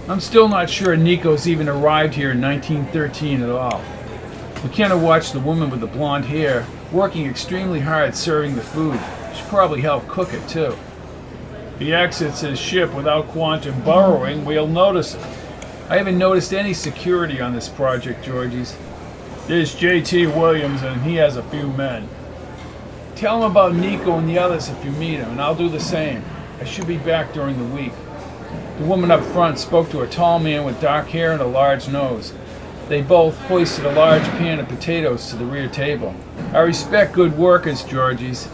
[0.07, 3.84] I'm still not sure Nieeko's even arrived here in 1913 at all.
[4.64, 9.00] McKenna watched the woman with the blonde hair working extremely hard serving the food.
[9.36, 10.78] She probably helped cook it too.
[11.76, 15.26] If he exits his ship without quantum burrowing, we'll notice it.
[15.90, 18.76] I haven't noticed any security on this project, Georgies.
[19.48, 20.28] There's J.T.
[20.28, 22.08] Williams, and he has a few men.
[23.16, 25.80] Tell him about Nieeko and the others if you meet him, and I'll do the
[25.80, 26.24] same.
[26.60, 27.94] I should be back during the week.
[28.78, 31.88] The woman up front spoke to a tall man with dark hair and a large
[31.90, 32.34] nose.
[32.90, 36.16] They both hoisted a large pan of potatoes to the rear table.
[36.54, 38.50] I respect good workers, Georgies.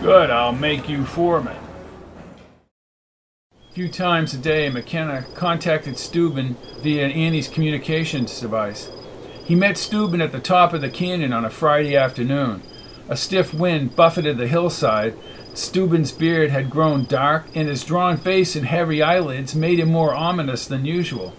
[0.00, 1.56] Good, I'll make you foreman.
[3.52, 8.90] A few times a day, McKenna contacted Steuben via Annie's communications device.
[9.44, 12.62] He met Steuben at the top of the canyon on a Friday afternoon.
[13.08, 15.14] A stiff wind buffeted the hillside.
[15.54, 20.16] Steuben's beard had grown dark, and his drawn face and heavy eyelids made him more
[20.16, 21.32] ominous than usual.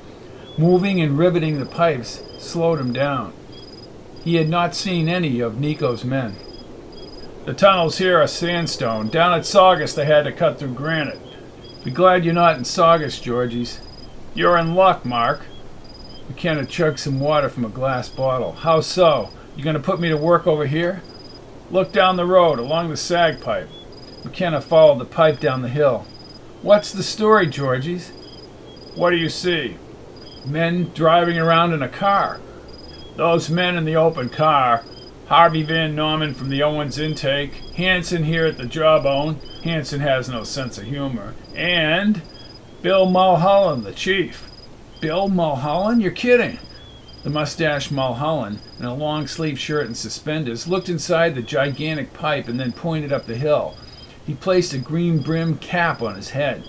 [0.57, 3.33] Moving and riveting the pipes slowed him down.
[4.23, 6.35] He had not seen any of Nieeko's men.
[7.45, 9.09] The tunnels here are sandstone.
[9.09, 11.19] Down at Saugus, they had to cut through granite.
[11.83, 13.81] Be glad you're not in Saugus, Georgies.
[14.33, 15.41] You're in luck, Mark.
[16.29, 18.53] McKenna chugged some water from a glass bottle.
[18.53, 19.29] How so?
[19.57, 21.01] You gonna put me to work over here?
[21.69, 23.67] Look down the road, along the sag pipe.
[24.23, 26.05] McKenna followed the pipe down the hill.
[26.61, 28.11] What's the story, Georgies?
[28.95, 29.77] What do you see?
[30.45, 32.39] Men driving around in a car.
[33.15, 34.83] Those men in the open car
[35.27, 39.39] Harvey Van Norman from the Owens Intake, Hanson here at the Jawbone.
[39.63, 41.33] Hanson has no sense of humor.
[41.55, 42.21] And
[42.81, 44.49] Bill Mulholland, the chief.
[44.99, 46.01] Bill Mulholland?
[46.01, 46.59] You're kidding.
[47.23, 52.49] The mustached Mulholland, in a long sleeved shirt and suspenders, looked inside the gigantic pipe
[52.49, 53.75] and then pointed up the hill.
[54.27, 56.63] He placed a green brimmed cap on his head.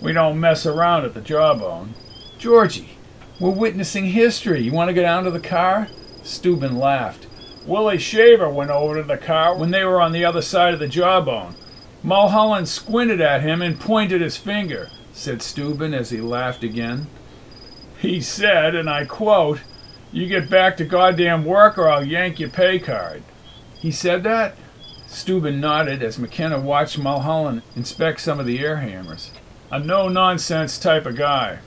[0.00, 1.94] We don't mess around at the Jawbone.
[2.42, 2.98] Georgie,
[3.38, 4.62] we're witnessing history.
[4.62, 5.86] You want to go down to the car?
[6.24, 7.28] Steuben laughed.
[7.64, 10.80] Willie Shaver went over to the car when they were on the other side of
[10.80, 11.54] the jawbone.
[12.02, 17.06] Mulholland squinted at him and pointed his finger, said Steuben as he laughed again.
[18.00, 19.60] He said, and I quote,
[20.10, 23.22] You get back to goddamn work or I'll yank your pay card.
[23.78, 24.56] He said that?
[25.06, 29.30] Steuben nodded as McKenna watched Mulholland inspect some of the air hammers.
[29.70, 31.60] A no nonsense type of guy.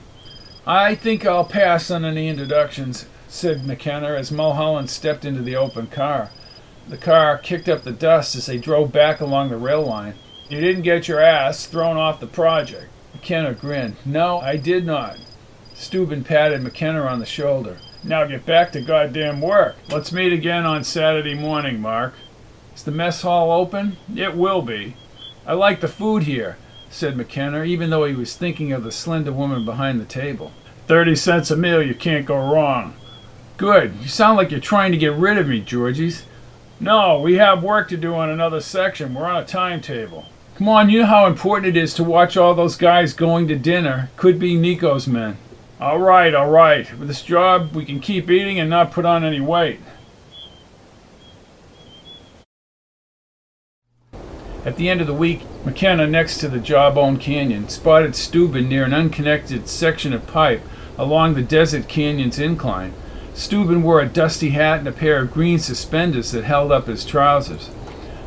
[0.68, 5.86] I think I'll pass on any introductions, said McKenna as Mulholland stepped into the open
[5.86, 6.30] car.
[6.88, 10.14] The car kicked up the dust as they drove back along the rail line.
[10.48, 12.88] You didn't get your ass thrown off the project.
[13.14, 13.94] McKenna grinned.
[14.04, 15.18] No, I did not.
[15.74, 17.78] Steuben patted McKenna on the shoulder.
[18.02, 19.76] Now get back to goddamn work.
[19.88, 22.14] Let's meet again on Saturday morning, Mark.
[22.74, 23.98] Is the mess hall open?
[24.16, 24.96] It will be.
[25.46, 26.56] I like the food here,
[26.90, 30.52] said McKenna, even though he was thinking of the slender woman behind the table.
[30.86, 32.94] Thirty cents a meal, you can't go wrong.
[33.56, 33.94] Good.
[34.02, 36.24] You sound like you're trying to get rid of me, Georgies.
[36.78, 39.14] No, we have work to do on another section.
[39.14, 40.26] We're on a timetable.
[40.56, 43.56] Come on, you know how important it is to watch all those guys going to
[43.56, 44.10] dinner.
[44.16, 45.38] Could be Nieeko's men.
[45.80, 46.90] All right, all right.
[46.98, 49.80] With this job, we can keep eating and not put on any weight.
[54.66, 58.82] At the end of the week, McKenna, next to the Jawbone Canyon, spotted Steuben near
[58.82, 60.60] an unconnected section of pipe
[60.98, 62.92] along the Desert Canyon's incline.
[63.32, 67.04] Steuben wore a dusty hat and a pair of green suspenders that held up his
[67.04, 67.70] trousers.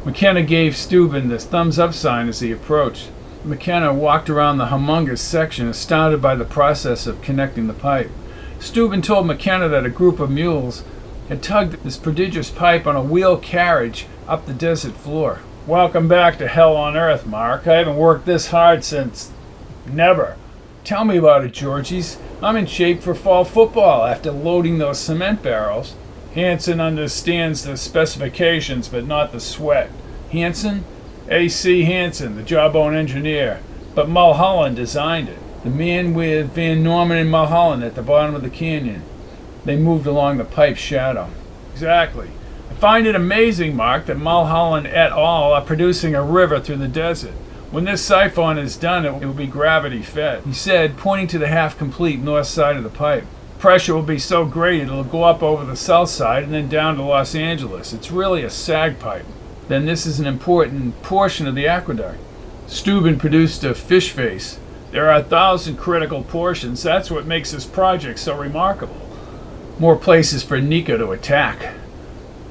[0.06, 3.10] McKenna gave Steuben the thumbs up sign as he approached.
[3.44, 8.12] McKenna walked around the humongous section, astounded by the process of connecting the pipe.
[8.60, 10.86] Steuben told McKenna that a group of mules
[11.28, 15.42] had tugged this prodigious pipe on a wheel carriage up the desert floor.
[15.70, 17.68] Welcome back to hell on earth, Mark.
[17.68, 19.32] I haven't worked this hard since.
[19.86, 20.36] never.
[20.84, 22.18] Tell me about it, Georgies.
[22.42, 25.94] I'm in shape for fall football after loading those cement barrels.
[26.34, 29.92] Hanson understands the specifications, but not the sweat.
[30.32, 30.86] Hanson?
[31.30, 31.84] A.C.
[31.84, 33.62] Hanson, the jawbone engineer.
[33.94, 35.38] But Mulholland designed it.
[35.64, 39.04] The man with Van Norman and Mulholland at the bottom of the canyon.
[39.66, 41.30] They moved along the pipe's shadow.
[41.74, 42.32] Exactly.
[42.80, 45.52] Find it amazing, Mark, that Mulholland et al.
[45.52, 47.34] are producing a river through the desert.
[47.72, 50.44] When this siphon is done, it will be gravity fed.
[50.46, 53.26] He said, pointing to the half complete north side of the pipe.
[53.58, 56.96] Pressure will be so great it'll go up over the south side and then down
[56.96, 57.92] to Los Angeles.
[57.92, 59.26] It's really a sag pipe.
[59.68, 62.18] Then this is an important portion of the aqueduct.
[62.68, 64.58] Steuben produced a fish face.
[64.92, 66.82] There are a thousand critical portions.
[66.82, 68.96] That's what makes this project so remarkable.
[69.80, 71.74] More places for Nieeko to attack.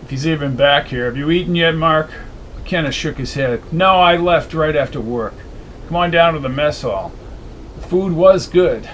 [0.08, 1.04] If he's even back here.
[1.04, 2.10] Have you eaten yet, Mark?
[2.56, 3.70] McKenna shook his head.
[3.70, 5.34] No, I left right after work.
[5.86, 7.12] Come on down to the mess hall.
[7.76, 8.88] The food was good.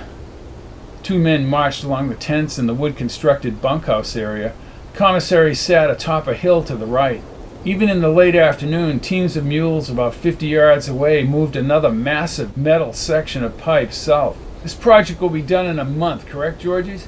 [1.05, 4.55] Two men marched along the tents in the wood constructed bunkhouse area.
[4.91, 7.23] The commissary sat atop a hill to the right.
[7.65, 12.57] Even in the late afternoon, teams of mules about 50 yards away moved another massive
[12.57, 14.37] metal section of pipe south.
[14.65, 17.07] This project will be done in a month, correct, Georgies?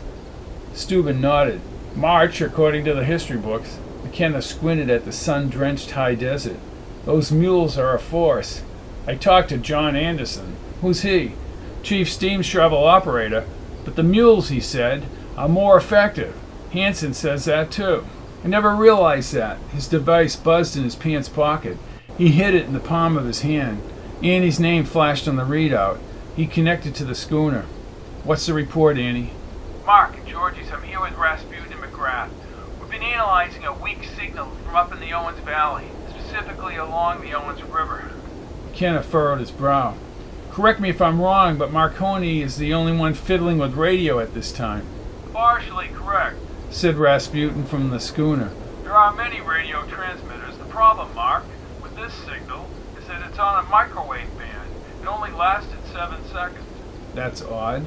[0.75, 1.61] Steuben nodded.
[1.97, 3.79] March, according to the history books.
[4.17, 6.57] McKenna squinted at the sun drenched high desert.
[7.05, 8.63] Those mules are a force.
[9.07, 10.57] I talked to John Anderson.
[10.81, 11.33] Who's he?
[11.83, 13.45] Chief steam shovel operator.
[13.85, 15.05] But the mules, he said,
[15.37, 16.35] are more effective.
[16.73, 18.07] Hanson says that too.
[18.43, 19.59] I never realized that.
[19.75, 21.77] His device buzzed in his pants pocket.
[22.17, 23.83] He hid it in the palm of his hand.
[24.23, 25.99] Annie's name flashed on the readout.
[26.35, 27.67] He connected to the schooner.
[28.25, 29.33] What's the report, Annie?
[29.85, 32.31] Mark and Georgies, I'm here with Rasputin and McGrath.
[32.97, 37.35] We've been analyzing a weak signal from up in the Owens Valley, specifically along the
[37.35, 38.11] Owens River.
[38.65, 39.99] McKenna furrowed his brow.
[40.51, 44.33] Correct me if I'm wrong, but Marconi is the only one fiddling with radio at
[44.33, 44.87] this time,
[45.35, 46.39] Partially correct.
[46.71, 48.51] said Rasputin from the schooner.
[48.83, 50.57] There are many radio transmitters.
[50.57, 51.45] The problem, Mark,
[51.83, 52.67] with this signal
[52.99, 54.71] is that it's on a microwave band.
[55.03, 56.65] It only lasted seven seconds.
[57.15, 57.85] That's odd.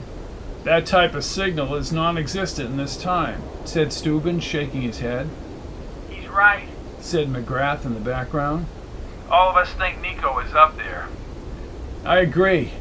[0.65, 5.29] That type of signal is non existent in this time, said Steuben, shaking his head.
[6.09, 6.67] He's right.
[6.99, 8.65] Said McGrath in the background.
[9.29, 11.07] All of us think Nieeko is up there.
[12.03, 12.71] I agree.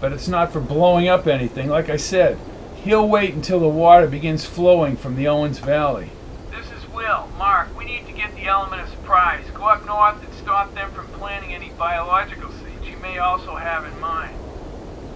[0.00, 2.38] But it's not for blowing up anything, like I said.
[2.76, 6.10] He'll wait until the water begins flowing from the Owens Valley.
[6.50, 7.28] This is Will.
[7.36, 9.44] Mark, we need to get the element of surprise.
[9.52, 13.84] Go up north and stop them from planting any biological seeds you may also have
[13.84, 14.34] in mind.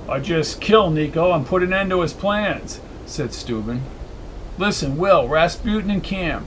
[0.07, 3.83] Or just kill Nieeko and put an end to his plans, said Steuben.
[4.59, 6.47] Listen, Will, Rasputin and Cam.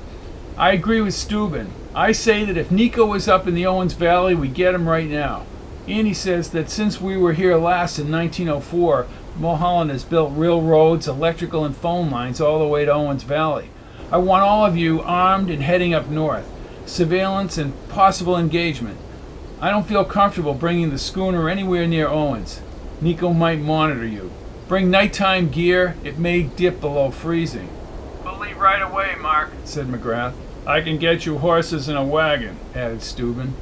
[0.58, 1.72] I agree with Steuben.
[1.94, 5.10] I say that if Nieeko was up in the Owens Valley, we get him right
[5.10, 5.46] now.
[5.88, 11.08] Andy says that since we were here last in 1904, Mulholland has built real roads,
[11.08, 13.70] electrical, and phone lines all the way to Owens Valley.
[14.12, 16.48] I want all of you armed and heading up north.
[16.86, 18.98] Surveillance and possible engagement.
[19.60, 22.62] I don't feel comfortable bringing the schooner anywhere near Owens.
[23.02, 24.32] Nieeko might monitor you.
[24.68, 27.70] Bring nighttime gear, it may dip below freezing,
[28.58, 29.52] right away, Mark.
[29.64, 30.34] said McGrath.
[30.66, 33.54] I can get you horses and a wagon, added Steuben.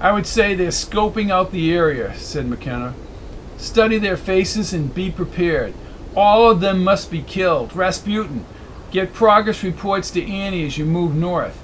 [0.00, 2.94] I would say they're scoping out the area, said McKenna.
[3.56, 5.74] Study their faces and be prepared.
[6.16, 7.74] All of them must be killed.
[7.74, 8.44] Rasputin,
[8.90, 11.60] get progress reports to Annie as you move north.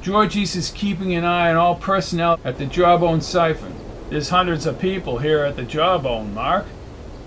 [0.00, 3.74] Georgie's is keeping an eye on all personnel at the Jawbone Siphon.
[4.10, 6.66] There's hundreds of people here at the Jawbone, Mark.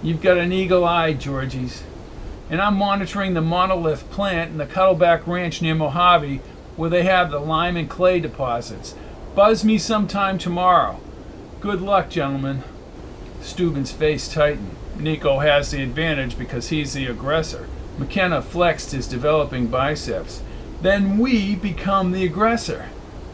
[0.01, 1.83] You've got an eagle eye, Georgie's.
[2.51, 6.41] And I'm monitoring the monolith plant in the Cuddeback Ranch near Mojave,
[6.75, 8.93] where they have the lime and clay deposits.
[9.33, 10.99] Buzz me sometime tomorrow.
[11.61, 12.63] Good luck, gentlemen.
[13.41, 14.75] Steuben's face tightened.
[14.97, 17.69] Nieeko has the advantage because he's the aggressor.
[17.97, 20.41] McKenna flexed his developing biceps.
[20.81, 22.89] Then we become the aggressor.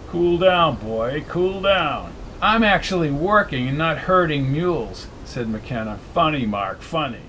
[0.09, 2.13] Cool down, boy, cool down.
[2.39, 5.97] I'm actually working and not herding mules, said McKenna.
[6.13, 7.21] Funny, Mark, funny.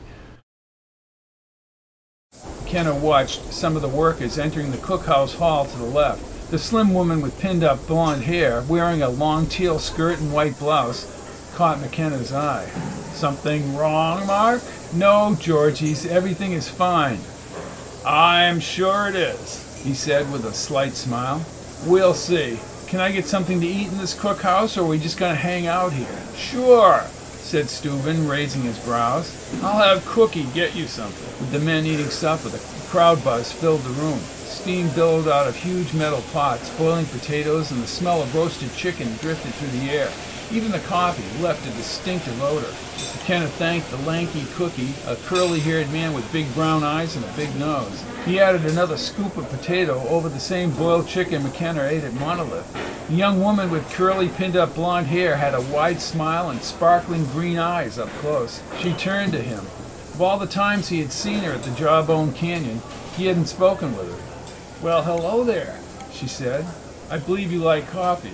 [2.68, 6.50] McKenna watched some of the workers entering the cookhouse hall to the left.
[6.50, 10.58] The slim woman with pinned up blonde hair, wearing a long teal skirt and white
[10.58, 11.06] blouse,
[11.54, 12.66] caught McKenna's eye.
[13.14, 14.60] Something wrong, Mark?
[14.92, 17.20] No, Georgies, everything is fine.
[18.04, 21.46] I'm sure it is, he said with a slight smile.
[21.86, 22.60] We'll see.
[22.86, 25.40] Can I get something to eat in this cookhouse, or are we just going to
[25.40, 26.18] hang out here?
[26.36, 27.06] Sure,
[27.48, 29.34] said Steuben, raising his brows.
[29.62, 31.26] I'll have Cookie get you something.
[31.40, 34.18] With the men eating supper, the crowd buzz filled the room.
[34.44, 39.16] Steam billowed out of huge metal pots, boiling potatoes, and the smell of roasted chicken
[39.22, 40.12] drifted through the air.
[40.52, 42.74] Even the coffee left a distinctive odor.
[43.28, 47.54] McKenna thanked the lanky cookie, a curly-haired man with big brown eyes and a big
[47.56, 48.02] nose.
[48.24, 52.72] He added another scoop of potato over the same boiled chicken McKenna ate at Monolith.
[53.10, 57.58] The young woman with curly, pinned-up blonde hair had a wide smile and sparkling green
[57.58, 58.62] eyes up close.
[58.78, 59.58] She turned to him.
[60.14, 62.80] Of all the times he had seen her at the Jawbone Canyon,
[63.14, 64.82] he hadn't spoken with her.
[64.82, 65.78] Well, hello there,
[66.10, 66.64] she said.
[67.10, 68.32] I believe you like coffee.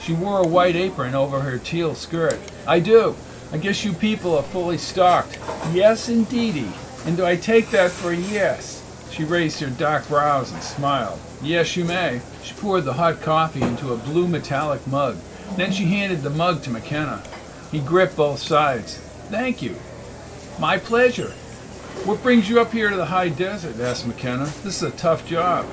[0.00, 2.38] She wore a white apron over her teal skirt.
[2.64, 3.16] I do.
[3.52, 5.38] I guess you people are fully stocked.
[5.72, 6.70] Yes, indeedy.
[7.04, 9.08] And do I take that for a yes?
[9.10, 11.18] She raised her dark brows and smiled.
[11.42, 12.20] Yes, you may.
[12.44, 15.16] She poured the hot coffee into a blue metallic mug.
[15.56, 17.22] Then she handed the mug to McKenna.
[17.72, 18.98] He gripped both sides.
[19.30, 19.76] Thank you.
[20.60, 21.30] My pleasure.
[22.04, 23.80] What brings you up here to the high desert?
[23.80, 24.44] asked McKenna.
[24.62, 25.66] This is a tough job.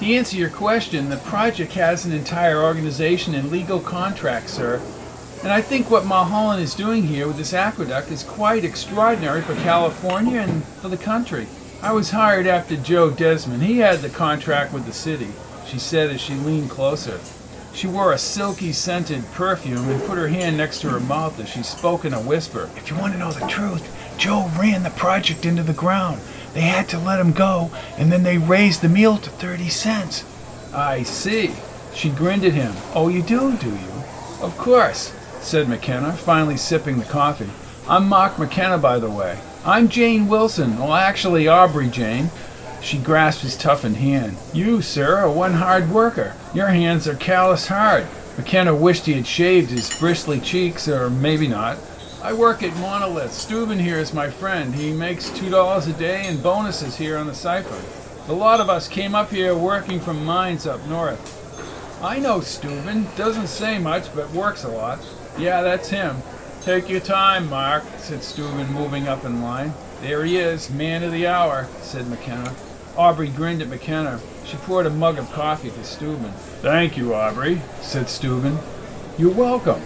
[0.00, 4.80] To answer your question, the project has an entire organization and legal contract, sir.
[5.44, 9.54] And I think what Mulholland is doing here with this aqueduct is quite extraordinary for
[9.56, 11.46] California and for the country.
[11.82, 13.62] I was hired after Joe Desmond.
[13.62, 15.28] He had the contract with the city,
[15.66, 17.20] she said as she leaned closer.
[17.74, 21.50] She wore a silky scented perfume and put her hand next to her mouth as
[21.50, 22.70] she spoke in a whisper.
[22.76, 23.86] If you want to know the truth,
[24.16, 26.22] Joe ran the project into the ground.
[26.54, 30.24] They had to let him go, and then they raised the meal to 30 cents.
[30.72, 31.54] I see.
[31.92, 32.72] She grinned at him.
[32.94, 34.04] Oh, you do, do you?
[34.40, 35.12] Of course,
[35.44, 37.50] said McKenna, finally sipping the coffee.
[37.86, 39.38] I'm Mark McKenna, by the way.
[39.64, 40.78] I'm Jane Wilson.
[40.78, 42.30] Well, actually, Aubrey Jane.
[42.80, 44.38] She grasped his toughened hand.
[44.54, 46.34] You, sir, are one hard worker.
[46.54, 48.06] Your hands are callous hard.
[48.38, 51.78] McKenna wished he had shaved his bristly cheeks, or maybe not.
[52.22, 53.32] I work at Monolith.
[53.32, 54.74] Steuben here is my friend.
[54.74, 58.32] He makes two dollars a day and bonuses here on the cipher.
[58.32, 61.42] A lot of us came up here working from mines up north.
[62.02, 63.06] I know Steuben.
[63.16, 65.00] Doesn't say much, but works a lot.
[65.38, 66.22] Yeah, that's him.
[66.62, 69.74] Take your time, Mark, said Steuben, moving up in line.
[70.00, 72.54] There he is, man of the hour, said McKenna.
[72.96, 74.20] Aubrey grinned at McKenna.
[74.44, 76.32] She poured a mug of coffee for Steuben.
[76.62, 78.58] Thank you, Aubrey, said Steuben.
[79.18, 79.82] You're welcome.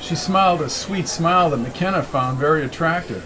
[0.00, 3.24] She smiled a sweet smile that McKenna found very attractive.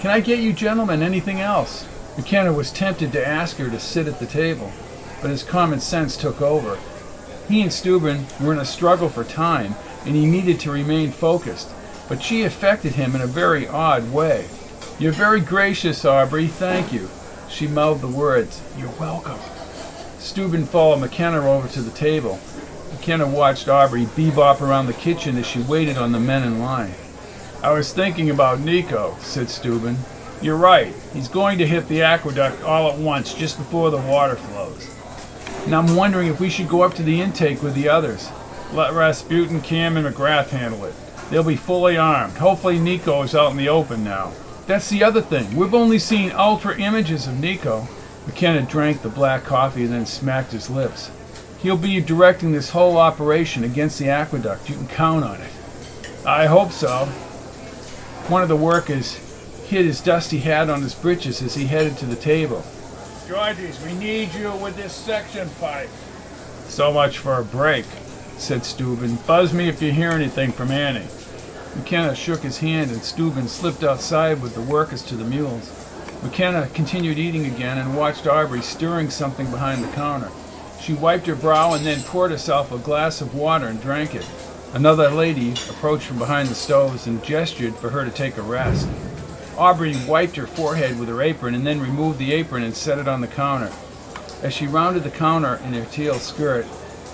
[0.00, 1.88] Can I get you gentlemen anything else?
[2.16, 4.72] McKenna was tempted to ask her to sit at the table,
[5.20, 6.78] but his common sense took over.
[7.48, 9.74] He and Steuben were in a struggle for time,
[10.06, 11.70] and he needed to remain focused,
[12.08, 14.46] but she affected him in a very odd way.
[14.98, 17.10] You're very gracious, Aubrey, thank you.
[17.50, 19.38] She mouthed the words, You're welcome.
[20.18, 22.38] Steuben followed McKenna over to the table.
[22.92, 26.94] McKenna watched Aubrey bebop around the kitchen as she waited on the men in line.
[27.62, 29.98] I was thinking about Nieeko, said Steuben.
[30.40, 30.94] You're right.
[31.12, 34.94] He's going to hit the aqueduct all at once just before the water flows.
[35.64, 38.28] And I'm wondering if we should go up to the intake with the others.
[38.76, 40.92] Let Rasputin, Cam, and McGrath handle it.
[41.30, 42.34] They'll be fully armed.
[42.34, 44.34] Hopefully Nieeko is out in the open now.
[44.66, 45.56] That's the other thing.
[45.56, 47.88] We've only seen ultra images of Nieeko.
[48.26, 51.10] McKenna drank the black coffee and then smacked his lips.
[51.62, 54.68] He'll be directing this whole operation against the aqueduct.
[54.68, 55.50] You can count on it.
[56.26, 57.06] I hope so.
[58.28, 59.14] One of the workers
[59.68, 62.62] hid his dusty hat on his breeches as he headed to the table.
[63.26, 65.88] Georges, we need you with this section pipe.
[66.66, 67.86] So much for a break,
[68.38, 69.16] said Steuben.
[69.26, 71.06] Buzz me if you hear anything from Annie.
[71.74, 75.72] McKenna shook his hand and Steuben slipped outside with the workers to the mules.
[76.22, 80.30] McKenna continued eating again and watched Aubrey stirring something behind the counter.
[80.80, 84.28] She wiped her brow and then poured herself a glass of water and drank it.
[84.72, 88.88] Another lady approached from behind the stoves and gestured for her to take a rest.
[89.56, 93.08] Aubrey wiped her forehead with her apron and then removed the apron and set it
[93.08, 93.72] on the counter.
[94.42, 96.66] As she rounded the counter in her teal skirt,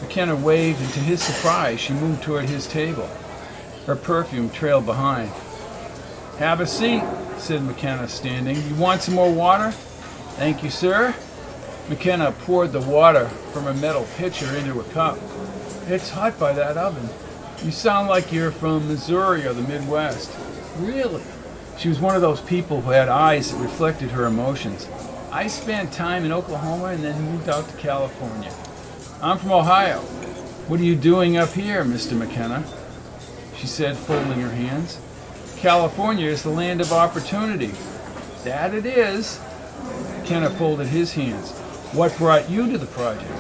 [0.03, 3.09] McKenna waved, and to his surprise, she moved toward his table.
[3.87, 5.31] Her perfume trailed behind.
[6.39, 7.03] Have a seat,
[7.39, 8.57] said McKenna, standing.
[8.69, 9.71] You want some more water?
[10.37, 11.15] Thank you, sir.
[11.89, 15.19] McKenna poured the water from a metal pitcher into a cup.
[15.87, 17.09] It's hot by that oven.
[17.65, 20.33] You sound like you're from Missouri or the Midwest.
[20.79, 21.23] Really?
[21.79, 24.89] She was one of those people who had eyes that reflected her emotions.
[25.31, 28.53] I spent time in Oklahoma and then moved out to California.
[29.23, 30.01] I'm from Ohio.
[30.67, 32.19] What are you doing up here, Mr.
[32.19, 32.65] McKenna?
[33.57, 34.99] She said, folding her hands.
[35.59, 37.71] California is the land of opportunity.
[38.43, 39.41] That it is.
[40.19, 41.53] McKenna folded his hands.
[41.93, 43.31] What brought you to the project?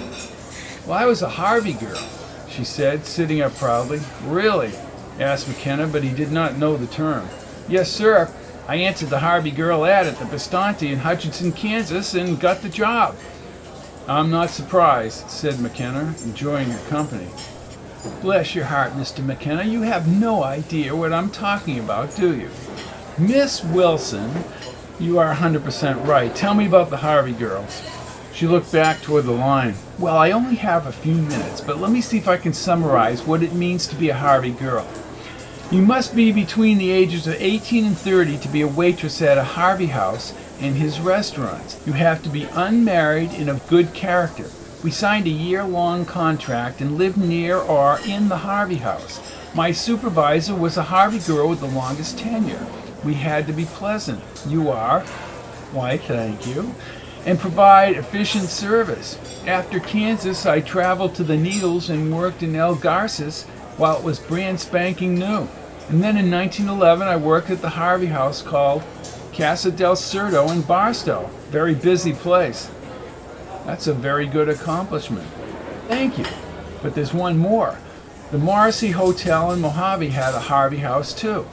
[0.86, 2.00] Well, I was a Harvey girl,
[2.48, 4.02] she said, sitting up proudly.
[4.22, 4.74] Really?
[5.18, 7.28] asked McKenna, but he did not know the term.
[7.68, 8.32] Yes, sir.
[8.68, 12.68] I answered the Harvey girl ad at the Bisonte in Hutchinson, Kansas, and got the
[12.68, 13.16] job.
[14.08, 17.28] I'm not surprised, said McKenna, enjoying her company.
[18.20, 19.24] Bless your heart, Mr.
[19.24, 22.50] McKenna, you have no idea what I'm talking about, do you?
[23.16, 24.44] Miss Wilson,
[24.98, 26.34] you are 100% right.
[26.34, 27.80] Tell me about the Harvey girls.
[28.34, 29.76] She looked back toward the line.
[30.00, 33.22] Well, I only have a few minutes, but let me see if I can summarize
[33.22, 34.88] what it means to be a Harvey girl.
[35.70, 39.38] You must be between the ages of 18 and 30 to be a waitress at
[39.38, 41.80] a Harvey house and his restaurants.
[41.86, 44.46] You have to be unmarried and of good character.
[44.84, 49.20] We signed a year long contract and lived near or in the Harvey house.
[49.54, 52.66] My supervisor was a Harvey girl with the longest tenure.
[53.04, 54.22] We had to be pleasant.
[54.46, 55.00] You are?
[55.72, 56.74] Why, thank you.
[57.26, 59.18] And provide efficient service.
[59.46, 63.44] After Kansas, I traveled to the Needles and worked in El Garces
[63.76, 65.48] while it was brand spanking new.
[65.88, 68.82] And then in 1911, I worked at the Harvey house called
[69.32, 71.30] Casa del Desierto in Barstow.
[71.48, 72.70] Very busy place.
[73.64, 75.26] That's a very good accomplishment.
[75.88, 76.26] Thank you.
[76.82, 77.78] But there's one more.
[78.30, 81.46] The Morrissey Hotel in Mojave had a Harvey house too.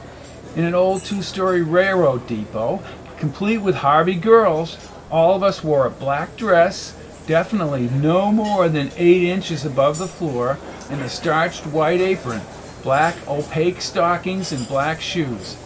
[0.56, 2.82] In an old two story railroad depot,
[3.16, 4.76] complete with Harvey girls,
[5.10, 6.96] all of us wore a black dress,
[7.26, 10.58] definitely no more than eight inches above the floor,
[10.90, 12.42] and a starched white apron,
[12.82, 15.56] black opaque stockings, and black shoes.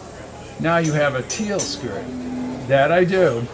[0.59, 2.05] Now you have a teal skirt.
[2.67, 3.45] That I do.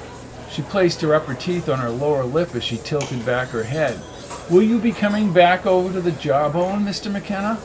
[0.52, 4.00] She placed her upper teeth on her lower lip as she tilted back her head.
[4.50, 7.12] Will you be coming back over to the jawbone, Mr.
[7.12, 7.58] McKenna?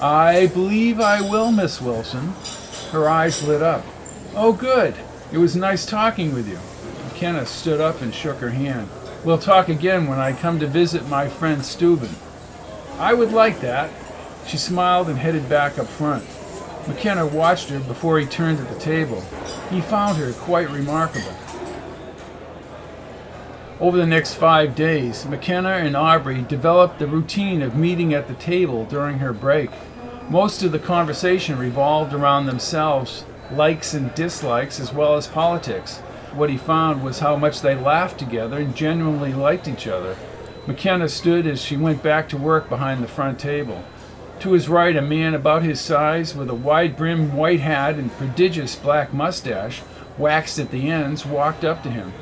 [0.00, 2.34] I believe I will, Miss Wilson.
[2.90, 3.84] Her eyes lit up.
[4.34, 4.94] Oh, good.
[5.32, 6.58] It was nice talking with you.
[7.04, 8.88] McKenna stood up and shook her hand.
[9.24, 12.16] We'll talk again when I come to visit my friend Steuben.
[12.98, 13.90] I would like that.
[14.46, 16.24] She smiled and headed back up front.
[16.86, 19.22] McKenna watched her before he turned to the table.
[19.70, 21.34] He found her quite remarkable.
[23.80, 28.34] Over the next five days, McKenna and Aubrey developed the routine of meeting at the
[28.34, 29.70] table during her break.
[30.28, 35.98] Most of the conversation revolved around themselves, likes and dislikes, as well as politics.
[36.34, 40.16] What he found was how much they laughed together and genuinely liked each other.
[40.66, 43.84] McKenna stood as she went back to work behind the front table.
[44.44, 48.12] To his right, a man about his size, with a wide brimmed white hat and
[48.12, 49.80] prodigious black mustache,
[50.18, 52.12] waxed at the ends, walked up to him.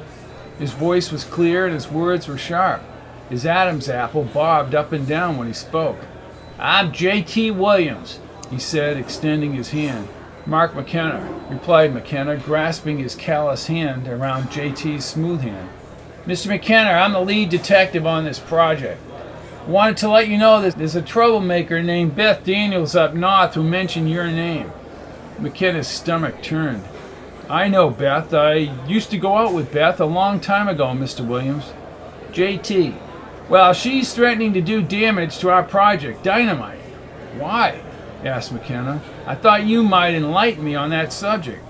[0.56, 2.80] His voice was clear and his words were sharp.
[3.28, 5.98] His Adam's apple bobbed up and down when he spoke.
[6.60, 7.50] I'm J.T.
[7.50, 8.20] Williams,
[8.52, 10.08] he said, extending his hand.
[10.46, 15.70] Mark McKenna, replied McKenna, grasping his callous hand around J.T.'s smooth hand.
[16.24, 16.46] Mr.
[16.46, 19.00] McKenna, I'm the lead detective on this project.
[19.66, 23.62] Wanted to let you know that there's a troublemaker named Beth Daniels up north who
[23.62, 24.72] mentioned your name.
[25.38, 26.82] McKenna's stomach turned.
[27.48, 28.34] I know Beth.
[28.34, 28.54] I
[28.88, 31.24] used to go out with Beth a long time ago, Mr.
[31.26, 31.72] Williams.
[32.32, 32.96] JT.
[33.48, 36.80] Well, she's threatening to do damage to our project, Dynamite.
[37.38, 37.82] Why?
[38.24, 39.00] asked McKenna.
[39.26, 41.62] I thought you might enlighten me on that subject.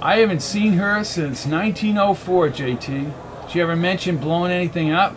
[0.00, 3.12] I haven't seen her since 1904, JT.
[3.50, 5.14] She ever mentioned blowing anything up?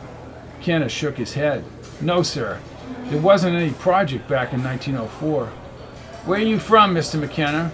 [0.57, 1.63] McKenna shook his head.
[2.02, 2.60] No, sir.
[3.06, 5.45] There wasn't any project back in 1904.
[6.26, 7.19] Where are you from, Mr.
[7.19, 7.72] McKenna?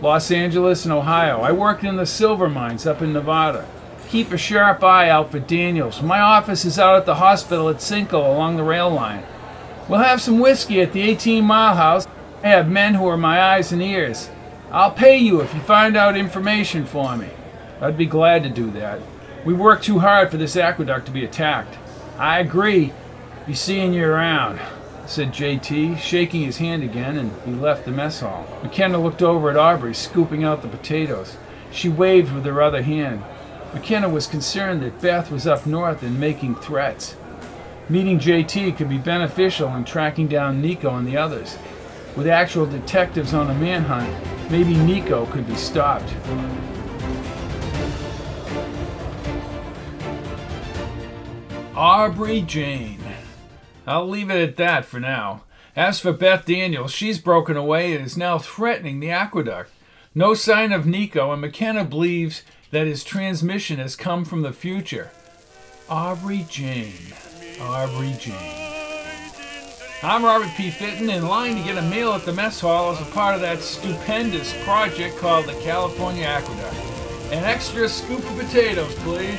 [0.00, 1.40] Los Angeles and Ohio.
[1.40, 3.66] I worked in the silver mines up in Nevada.
[4.08, 6.02] Keep a sharp eye out for Daniels.
[6.02, 9.24] My office is out at the hospital at Cinco along the rail line.
[9.88, 12.06] We'll have some whiskey at the 18 Mile House.
[12.42, 14.30] I have men who are my eyes and ears.
[14.70, 17.28] I'll pay you if you find out information for me.
[17.80, 19.00] I'd be glad to do that.
[19.44, 21.76] We worked too hard for this aqueduct to be attacked.
[22.18, 22.92] I agree.
[23.50, 24.60] Be seeing you around,
[25.06, 28.46] said JT, shaking his hand again, and he left the mess hall.
[28.62, 31.36] McKenna looked over at Aubrey, scooping out the potatoes.
[31.72, 33.24] She waved with her other hand.
[33.74, 37.16] McKenna was concerned that Beth was up north and making threats.
[37.88, 41.58] Meeting JT could be beneficial in tracking down Nieeko and the others.
[42.14, 44.14] With actual detectives on a manhunt,
[44.48, 46.14] maybe Nieeko could be stopped.
[51.74, 52.99] Aubrey Jane.
[53.86, 55.42] I'll leave it at that for now.
[55.76, 59.70] As for Beth Daniels, she's broken away and is now threatening the aqueduct.
[60.14, 62.42] No sign of Nieeko, and McKenna believes
[62.72, 65.10] that his transmission has come from the future.
[65.88, 67.12] Aubrey Jane.
[67.60, 68.70] Aubrey Jane.
[70.02, 70.70] I'm Robert P.
[70.70, 73.40] Fitton, in line to get a meal at the mess hall as a part of
[73.42, 76.74] that stupendous project called the California Aqueduct.
[77.32, 79.38] An extra scoop of potatoes, please.